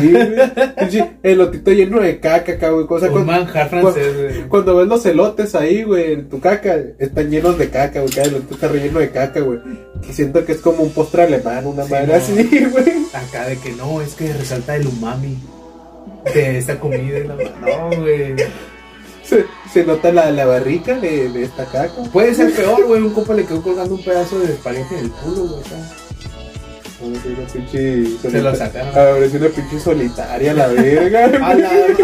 Sí, 0.00 0.10
güey. 0.12 0.36
Pinche 0.78 1.10
elotito 1.22 1.70
lleno 1.72 2.00
de 2.00 2.20
caca, 2.20 2.52
acá, 2.52 2.70
güey. 2.70 2.86
Cuando, 2.86 3.24
manjar 3.24 3.68
francés, 3.70 4.14
güey. 4.16 4.48
cuando 4.48 4.76
ves 4.76 4.88
los 4.88 5.06
elotes 5.06 5.54
ahí, 5.54 5.82
güey, 5.84 6.12
en 6.12 6.28
tu 6.28 6.38
caca, 6.40 6.76
están 6.98 7.30
llenos 7.30 7.56
de 7.58 7.70
caca, 7.70 8.00
güey. 8.00 8.12
Cada 8.12 8.26
elote 8.28 8.54
está 8.54 8.68
relleno 8.68 8.98
de 8.98 9.10
caca, 9.10 9.40
güey. 9.40 9.58
Y 10.08 10.12
siento 10.12 10.44
que 10.44 10.52
es 10.52 10.58
como 10.60 10.82
un 10.82 10.90
postre 10.90 11.22
alemán, 11.22 11.66
una 11.66 11.84
Sí, 11.84 11.90
madre 11.92 12.06
no. 12.08 12.14
así, 12.14 12.64
güey. 12.70 13.06
Acá 13.12 13.46
de 13.48 13.56
que 13.58 13.72
no, 13.72 14.00
es 14.02 14.14
que 14.14 14.32
resalta 14.32 14.76
el 14.76 14.86
umami 14.86 15.36
de 16.34 16.58
esta 16.58 16.78
comida. 16.78 17.20
No, 17.60 17.90
güey. 18.00 18.34
Se, 19.22 19.44
se 19.72 19.84
nota 19.84 20.12
la, 20.12 20.30
la 20.30 20.44
barrica 20.46 20.94
de, 21.00 21.28
de 21.30 21.42
esta 21.44 21.64
caca. 21.64 22.02
Puede 22.12 22.32
ser 22.34 22.52
peor, 22.52 22.84
güey. 22.86 23.00
Un 23.02 23.12
compa 23.12 23.34
le 23.34 23.44
quedó 23.44 23.60
colgando 23.62 23.94
un 23.94 24.04
pedazo 24.04 24.38
de 24.38 24.52
espagueti 24.52 24.94
en 24.94 25.00
el 25.06 25.10
culo, 25.10 25.42
güey. 25.46 25.62
Una 27.00 27.18
pinche. 27.52 28.06
Se 28.18 28.40
lo 28.40 28.54
sacaron. 28.54 28.88
Ahora 28.96 29.24
es 29.24 29.34
una 29.34 29.48
pinche 29.48 29.78
solitaria, 29.78 30.54
la 30.54 30.68
verga. 30.68 31.24
A 31.46 31.54
la 31.54 31.68
madre. 31.68 31.94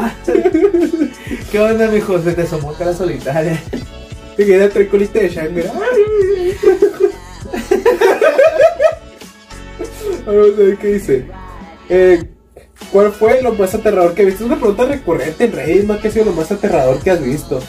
¿Qué 1.50 1.59
onda, 1.59 1.88
mijo? 1.88 2.20
Se 2.22 2.33
te 2.33 2.42
asomó 2.42 2.74
la 2.78 2.92
solitaria. 2.92 3.62
Que 4.37 4.46
queda 4.46 4.68
tres 4.68 4.88
colitas 4.88 5.22
de 5.22 5.31
sangre. 5.31 5.64
Vamos 10.26 10.46
a 10.46 10.57
ver 10.57 10.76
qué 10.78 10.87
dice. 10.88 11.26
Eh, 11.88 12.22
¿Cuál 12.90 13.12
fue 13.12 13.40
lo 13.42 13.52
más 13.55 13.74
aterrador 13.74 14.14
que 14.14 14.24
viste? 14.24 14.44
Es 14.44 14.46
una 14.46 14.59
pregunta 14.59 14.85
recurrente 14.85 15.44
en 15.44 15.52
Reddit, 15.52 15.85
¿no? 15.85 16.00
¿Qué 16.00 16.09
ha 16.09 16.11
sido 16.11 16.26
lo 16.26 16.33
más 16.33 16.50
aterrador 16.52 17.00
que 17.00 17.11
has 17.11 17.22
visto? 17.22 17.61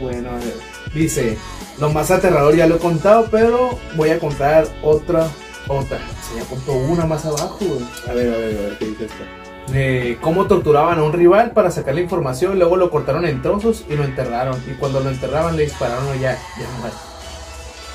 Bueno, 0.00 0.30
a 0.30 0.34
ver. 0.34 0.54
Dice, 0.94 1.36
lo 1.80 1.90
más 1.90 2.10
aterrador 2.10 2.54
ya 2.54 2.66
lo 2.66 2.76
he 2.76 2.78
contado, 2.78 3.26
pero 3.30 3.78
voy 3.96 4.10
a 4.10 4.18
contar 4.18 4.66
otra, 4.82 5.26
otra. 5.68 5.98
Se 6.28 6.38
ya 6.38 6.44
contó 6.48 6.72
una 6.72 7.06
más 7.06 7.24
abajo, 7.24 7.58
güey. 7.60 7.80
A 8.08 8.12
ver, 8.12 8.32
a 8.34 8.36
ver, 8.36 8.58
a 8.58 8.62
ver, 8.62 8.76
¿qué 8.78 8.86
dice 8.86 9.04
esto? 9.06 9.72
De 9.72 10.18
cómo 10.20 10.46
torturaban 10.46 10.98
a 10.98 11.02
un 11.04 11.12
rival 11.12 11.52
para 11.52 11.70
sacarle 11.70 12.02
información, 12.02 12.58
luego 12.58 12.76
lo 12.76 12.90
cortaron 12.90 13.24
en 13.26 13.40
trozos 13.42 13.84
y 13.88 13.94
lo 13.94 14.04
enterraron. 14.04 14.56
Y 14.70 14.74
cuando 14.74 15.00
lo 15.00 15.08
enterraban 15.10 15.56
le 15.56 15.62
dispararon 15.64 16.06
ya, 16.20 16.32
ya 16.58 16.78
muerto. 16.80 16.98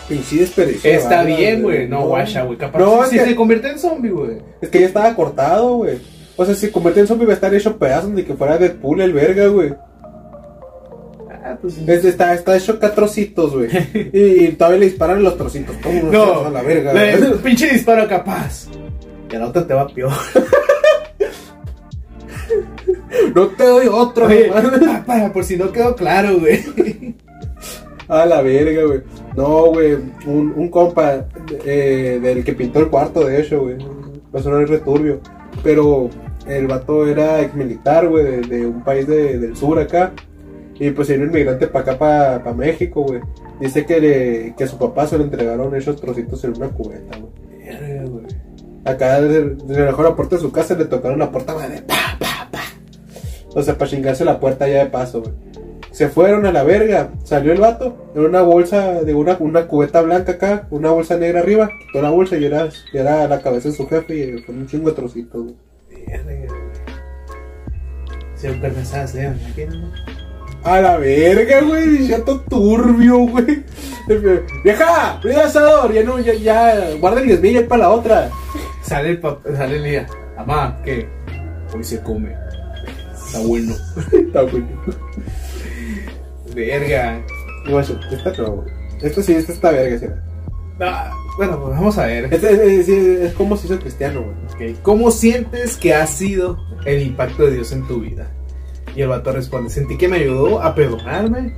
Pinche 0.08 0.38
desperdicio. 0.38 0.90
de 0.90 0.96
Está 0.96 1.18
balas, 1.18 1.38
bien, 1.38 1.62
güey. 1.62 1.88
No, 1.88 2.06
guacha, 2.08 2.44
güey. 2.44 2.58
Capaz 2.58 2.80
No, 2.80 3.06
si 3.06 3.18
que- 3.18 3.26
se 3.26 3.36
convierte 3.36 3.70
en 3.70 3.78
zombie, 3.80 4.10
güey. 4.12 4.38
Es 4.62 4.70
que 4.70 4.80
ya 4.80 4.88
estaba 4.88 5.14
cortado, 5.14 5.76
güey. 5.78 6.00
O 6.38 6.46
sea, 6.46 6.56
si 6.56 6.62
se 6.68 6.72
convierte 6.72 7.02
en 7.02 7.08
zombie 7.08 7.26
va 7.28 7.34
a 7.34 7.36
estar 7.36 7.54
hecho 7.54 7.78
pedazos 7.78 8.16
de 8.16 8.24
que 8.24 8.34
fuera 8.34 8.58
Deadpool 8.58 9.02
el 9.02 9.12
verga, 9.12 9.48
güey. 9.48 9.74
Ah, 11.50 11.58
pues 11.62 11.78
Es- 11.88 12.04
Está, 12.06 12.34
está 12.34 12.58
hecho 12.58 12.74
acá 12.74 12.94
trocitos, 12.94 13.54
güey. 13.54 13.70
Y, 14.14 14.46
y 14.46 14.52
todavía 14.54 14.80
le 14.80 14.86
disparan 14.88 15.24
los 15.24 15.38
trocitos. 15.38 15.76
No, 16.12 16.46
a 16.46 16.50
la 16.50 16.62
verga. 16.62 16.94
le- 16.94 17.18
pinche 17.44 17.70
disparo 17.70 18.08
capaz. 18.08 18.68
Y 19.32 19.36
a 19.36 19.40
la 19.40 19.48
otra 19.48 19.66
te 19.68 19.74
va 19.74 19.88
peor. 19.88 20.12
No 23.36 23.48
te 23.48 23.64
doy 23.66 23.88
otro, 23.88 24.26
Oye, 24.26 24.48
nomás. 24.48 24.66
pa- 25.02 25.04
para, 25.06 25.34
por 25.34 25.44
si 25.44 25.58
no 25.58 25.72
quedó 25.72 25.96
claro, 25.96 26.40
güey. 26.40 27.16
A 28.08 28.26
la 28.26 28.42
verga, 28.42 28.84
güey. 28.86 29.02
No, 29.36 29.66
güey. 29.68 29.94
Un, 30.26 30.54
un 30.56 30.70
compa 30.70 31.26
eh, 31.66 32.20
del 32.22 32.44
que 32.44 32.54
pintó 32.54 32.80
el 32.80 32.88
cuarto, 32.90 33.26
de 33.26 33.42
hecho, 33.42 33.62
güey. 33.62 33.78
Va 34.34 34.40
a 34.40 34.44
sonar 34.44 34.68
returbio. 34.68 35.20
Pero 35.64 36.10
el 36.48 36.68
vato 36.68 37.06
era 37.08 37.42
ex 37.42 37.54
militar, 37.54 38.08
güey, 38.08 38.24
de, 38.24 38.42
de 38.42 38.66
un 38.66 38.84
país 38.84 39.06
de- 39.08 39.38
del 39.40 39.56
sur 39.56 39.78
acá. 39.80 40.14
Y 40.80 40.92
pues 40.92 41.10
era 41.10 41.24
un 41.24 41.30
inmigrante 41.30 41.68
para 41.68 41.94
acá, 41.94 42.44
para 42.44 42.56
México, 42.56 43.02
güey. 43.04 43.22
Dice 43.60 43.86
que, 43.86 44.00
le- 44.00 44.56
que 44.56 44.64
a 44.64 44.68
su 44.68 44.78
papá 44.78 45.08
se 45.08 45.18
le 45.18 45.24
entregaron 45.24 45.76
esos 45.76 46.00
trocitos 46.00 46.44
en 46.44 46.56
una 46.58 46.70
cubeta, 46.70 47.18
güey. 47.18 47.32
Acá 48.86 49.20
desde, 49.22 49.56
desde 49.56 49.82
la 49.82 49.88
mejor 49.88 50.16
puerta 50.16 50.36
de 50.36 50.42
su 50.42 50.52
casa 50.52 50.76
le 50.76 50.86
tocaron 50.86 51.20
la 51.20 51.32
puerta, 51.32 51.54
güey, 51.54 51.70
de 51.70 51.82
pa, 51.82 51.96
pa, 52.20 52.48
pa. 52.52 52.62
O 53.54 53.62
sea, 53.62 53.78
para 53.78 53.90
chingarse 53.90 54.24
la 54.24 54.40
puerta 54.40 54.68
ya 54.68 54.80
de 54.84 54.86
paso, 54.90 55.22
güey. 55.22 55.34
Se 55.92 56.10
fueron 56.10 56.46
a 56.46 56.52
la 56.52 56.64
verga. 56.64 57.10
Salió 57.24 57.52
el 57.52 57.60
vato 57.60 58.12
en 58.16 58.22
una 58.26 58.44
bolsa 58.44 59.02
de 59.04 59.16
una, 59.16 59.36
una 59.40 59.66
cubeta 59.68 60.02
blanca 60.02 60.34
acá, 60.34 60.68
una 60.70 60.92
bolsa 60.92 61.18
negra 61.18 61.40
arriba. 61.40 61.72
Quitó 61.88 62.04
la 62.04 62.12
bolsa 62.12 62.38
y 62.38 62.46
era, 62.46 62.70
y 62.94 62.98
la 62.98 63.42
cabeza 63.42 63.70
de 63.70 63.76
su 63.76 63.88
jefe 63.88 64.16
y 64.16 64.38
fue 64.44 64.54
un 64.54 64.68
chingo 64.68 64.90
de 64.92 64.96
trocitos, 64.96 65.42
güey. 65.44 65.56
Siempre 68.36 68.70
pensadas, 68.70 69.16
¿eh? 69.16 69.34
Aquí, 69.52 69.66
¿no? 69.66 69.92
A 70.68 70.82
la 70.82 70.98
verga, 70.98 71.62
güey. 71.62 72.08
Ya 72.08 72.24
todo 72.24 72.42
turbio, 72.42 73.20
güey. 73.20 73.64
Vieja, 74.64 75.20
¡Prende 75.22 75.42
asador. 75.42 75.94
Ya 75.94 76.04
no, 76.04 76.20
ya, 76.20 76.34
ya. 76.34 76.92
Guarda 77.00 77.22
el 77.22 77.28
10 77.28 77.42
mil 77.42 77.64
para 77.66 77.84
la 77.84 77.90
otra. 77.92 78.30
Sale 78.82 79.10
el 79.12 79.20
papá, 79.20 79.50
sale 79.56 79.78
el 79.78 79.84
día. 79.84 80.08
Mamá, 80.38 80.80
¿qué? 80.84 81.08
Hoy 81.74 81.84
se 81.84 82.00
come. 82.02 82.34
Está 83.26 83.40
bueno. 83.40 83.74
Está 84.14 84.42
bueno. 84.44 84.68
Verga. 86.54 87.22
Bueno, 87.70 87.80
esta 88.12 88.32
güey. 88.44 88.68
Esta 89.02 89.22
sí, 89.22 89.34
esta 89.34 89.52
está 89.54 89.72
verga, 89.72 90.00
sí. 90.00 90.06
Ah, 90.80 91.12
bueno, 91.38 91.60
pues 91.62 91.72
vamos 91.76 91.98
a 91.98 92.06
ver. 92.08 92.34
Es, 92.34 92.44
es- 92.44 92.88
es- 92.88 92.90
es 92.90 93.34
como 93.34 93.56
si 93.58 93.68
hizo 93.68 93.80
cristiano, 93.80 94.24
güey. 94.58 94.74
¿Cómo 94.82 95.12
sientes 95.12 95.76
que 95.78 95.94
ha 95.94 96.08
sido 96.08 96.58
el 96.86 97.02
impacto 97.04 97.46
de 97.46 97.52
Dios 97.54 97.72
en 97.74 97.86
tu 97.88 98.00
vida? 98.02 98.32
Y 98.98 99.04
el 99.04 99.10
vato 99.10 99.32
responde, 99.32 99.70
sentí 99.70 99.96
que 99.96 100.08
me 100.08 100.18
ayudó 100.18 100.60
a 100.60 100.74
perdonarme. 100.74 101.54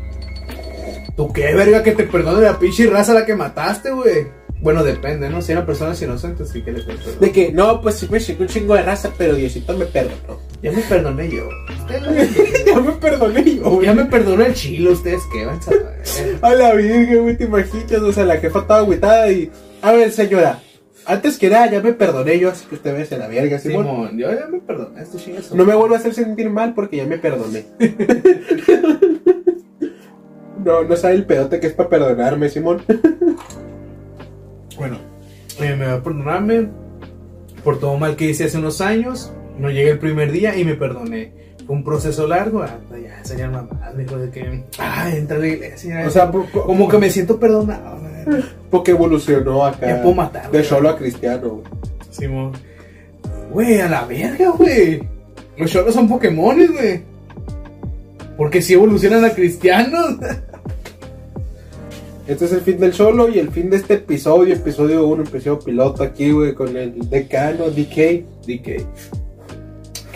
¿Tú 1.15 1.32
qué 1.32 1.56
verga 1.56 1.82
que 1.82 1.93
te 1.93 2.04
perdone 2.04 2.41
la 2.41 2.60
pinche 2.60 2.86
raza 2.88 3.13
a 3.13 3.15
la 3.15 3.25
que 3.25 3.34
mataste, 3.34 3.91
güey? 3.91 4.28
Bueno, 4.60 4.84
depende, 4.84 5.30
¿no? 5.30 5.41
Si 5.41 5.54
eran 5.54 5.65
personas 5.65 6.02
inocentes, 6.02 6.49
sí 6.49 6.62
que 6.62 6.73
le 6.73 6.84
perdonar. 6.84 7.19
De 7.19 7.32
que, 7.32 7.54
no, 7.54 7.82
pues 7.82 7.95
sí 7.95 8.10
me 8.12 8.19
chingó 8.19 8.41
un 8.41 8.49
chingo 8.49 8.75
de 8.75 8.82
raza, 8.82 9.13
pero 9.17 9.36
Diosito 9.36 9.78
me 9.78 9.86
perdonó. 9.86 10.38
Ya 10.62 10.73
me 10.73 10.82
perdoné 10.82 11.30
yo. 11.30 11.47
ya 12.65 12.80
me 12.82 12.91
perdoné 12.91 13.56
yo, 13.56 13.69
güey. 13.69 13.86
ya 13.86 13.93
me 13.93 14.04
perdonó 14.04 14.43
el 14.43 14.54
chilo, 14.54 14.91
ustedes 14.91 15.21
qué 15.32 15.45
van 15.45 15.60
a 15.60 15.62
saber. 15.62 16.39
A 16.41 16.54
la 16.56 16.73
virgen, 16.73 17.21
güey, 17.21 17.38
te 17.38 17.45
imaginas. 17.45 18.02
O 18.02 18.12
sea, 18.12 18.25
la 18.25 18.38
jefa 18.38 18.60
estaba 18.60 18.82
agüitada 18.82 19.32
y. 19.32 19.49
A 19.82 19.93
ver, 19.93 20.12
señora, 20.12 20.62
antes 21.10 21.38
que 21.39 21.50
nada, 21.50 21.69
ya 21.72 21.82
me 21.82 21.93
perdoné 21.93 22.39
yo, 22.39 22.50
así 22.50 22.65
que 22.67 22.76
usted 22.76 22.93
vaya 22.93 23.15
a 23.15 23.19
la 23.19 23.28
verga, 23.28 23.58
Simón. 23.58 23.86
Simón, 23.86 24.17
yo 24.17 24.32
ya 24.32 24.48
me 24.48 24.60
perdoné, 24.60 25.02
este 25.02 25.17
chingazo. 25.17 25.56
No 25.56 25.65
me 25.65 25.74
vuelvo 25.74 25.95
a 25.95 25.98
hacer 25.98 26.13
sentir 26.13 26.50
mal 26.50 26.76
porque 26.76 26.98
ya 26.98 27.06
me 27.06 27.17
perdoné. 27.17 27.65
no, 30.63 30.84
no 30.84 30.95
sabe 30.95 31.15
el 31.15 31.26
pedote 31.26 31.60
que 31.60 31.67
es 31.67 31.74
para 31.74 31.89
perdonarme, 31.89 32.50
Simón. 32.50 32.84
Bueno, 34.78 34.98
eh, 35.60 35.76
me 35.76 35.88
va 35.88 35.93
a 35.93 36.04
perdonarme 36.04 36.69
por 37.63 37.80
todo 37.80 37.98
mal 37.98 38.15
que 38.15 38.26
hice 38.30 38.45
hace 38.45 38.60
unos 38.60 38.80
años. 38.80 39.34
No 39.58 39.69
llegué 39.72 39.89
el 39.89 40.00
primer 40.00 40.32
día 40.32 40.56
y 40.58 40.63
me 40.63 40.76
perdoné. 40.76 41.34
Un 41.69 41.84
proceso 41.84 42.27
largo. 42.27 42.63
Ah, 42.63 42.79
ya, 43.01 43.23
señor 43.23 43.51
mamá, 43.51 43.93
dijo 43.95 44.17
de 44.17 44.32
que. 44.32 44.63
Ah, 44.79 45.08
entra 45.15 45.38
a 45.38 45.39
la 45.39 45.47
iglesia. 45.47 46.03
O 46.08 46.10
sea, 46.10 46.32
como 46.51 46.89
que 46.89 46.97
me 46.97 47.12
siento 47.12 47.39
perdonado. 47.39 47.99
güey. 47.99 48.43
porque 48.71 48.91
evolucionó 48.91 49.63
acá. 49.63 49.88
Ya 49.88 50.01
puedo 50.01 50.15
matar, 50.15 50.49
De 50.49 50.63
solo 50.63 50.89
a 50.89 50.97
cristiano, 50.97 51.49
güey. 51.49 51.65
Simón. 52.10 52.53
Güey, 53.51 53.82
a 53.82 53.88
la 53.88 54.03
verga, 54.05 54.49
güey. 54.49 55.08
Los 55.58 55.71
cholos 55.71 55.93
son 55.93 56.10
Pokémones, 56.10 56.71
güey. 56.71 57.01
Porque 58.36 58.63
si 58.63 58.73
evolucionan 58.73 59.23
a 59.23 59.29
cristianos. 59.29 60.17
Este 62.27 62.45
es 62.45 62.51
el 62.53 62.62
fin 62.62 62.79
del 62.79 62.93
solo 62.93 63.27
y 63.27 63.39
el 63.39 63.49
fin 63.49 63.71
de 63.71 63.77
este 63.77 63.95
episodio, 63.95 64.53
episodio 64.53 65.08
1, 65.08 65.23
episodio 65.23 65.58
piloto 65.58 66.03
aquí, 66.03 66.32
güey, 66.32 66.53
con 66.53 66.77
el 66.77 67.10
decano 67.10 67.71
DK, 67.71 68.23
DK. 68.45 68.86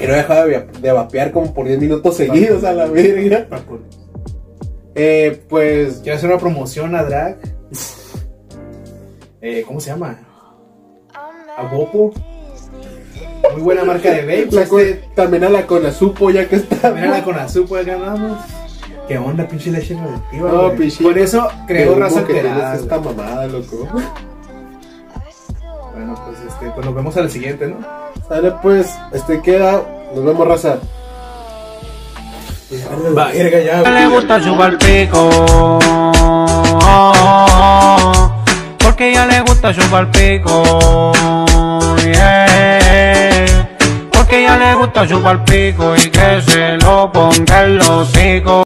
Que 0.06 0.12
no 0.12 0.14
deja 0.18 0.46
de, 0.46 0.68
de 0.82 0.92
vapear 0.92 1.32
como 1.32 1.54
por 1.54 1.66
10 1.68 1.80
minutos 1.80 2.16
seguidos 2.18 2.64
a 2.64 2.74
la 2.74 2.86
verga. 2.86 3.48
Eh, 4.96 5.42
pues, 5.50 6.00
Quiero 6.04 6.18
hacer 6.18 6.30
una 6.30 6.40
promoción 6.40 6.96
a 6.96 7.04
Drag. 7.04 7.38
Eh, 9.42 9.64
¿Cómo 9.68 9.80
se 9.80 9.90
llama? 9.90 10.18
A 11.58 11.64
Gopo. 11.74 12.14
Muy 13.54 13.62
buena 13.62 13.84
marca 13.84 14.10
de 14.12 14.22
vapes. 14.22 14.54
la 14.54 14.62
Este, 14.64 15.02
también 15.16 15.44
a 15.44 15.50
la 15.50 15.68
Conazupo 15.68 16.30
ya 16.32 16.48
que 16.48 16.56
está. 16.58 16.92
mírala 16.92 17.24
con 17.24 17.36
azul, 17.38 17.66
pues 17.68 17.86
ganamos. 17.86 18.40
¿Qué 19.08 19.18
onda, 19.18 19.46
pinche 19.48 19.70
leche 19.70 19.96
radioactiva? 19.96 20.50
No, 20.52 20.72
pinche- 20.74 21.04
Por 21.04 21.18
eso 21.18 21.46
creo 21.68 21.94
raza 22.00 22.24
que 22.26 22.40
alterada. 22.40 22.76
esta 22.76 23.00
mamada, 23.00 23.48
loco. 23.48 23.88
Bueno, 25.94 26.16
pues 26.26 26.40
este, 26.48 26.72
pues 26.74 26.86
nos 26.86 26.96
vemos 26.96 27.18
al 27.18 27.30
siguiente, 27.30 27.68
¿no? 27.68 27.78
Sale 28.28 28.52
pues, 28.62 28.88
este 29.12 29.42
queda, 29.42 29.82
nos 30.16 30.26
vemos 30.26 30.48
raza. 30.48 30.78
Va, 33.18 33.32
ya, 33.34 33.90
le 33.92 34.08
gusta 34.08 34.42
chupar 34.42 34.78
pico. 34.78 35.30
Porque 38.84 39.14
ya 39.14 39.26
le 39.28 39.42
gusta 39.42 39.74
chupar 39.74 40.10
pico. 40.12 41.12
Yeah. 42.04 42.54
que 44.34 44.42
ya 44.42 44.58
le 44.58 44.74
gusta 44.74 45.08
chupar 45.08 45.46
pico 45.46 45.96
y 45.96 46.10
que 46.10 46.42
se 46.42 46.78
lo 46.78 47.12
ponga 47.12 47.66
en 47.66 47.78
los 47.78 47.90
hocico. 47.90 48.64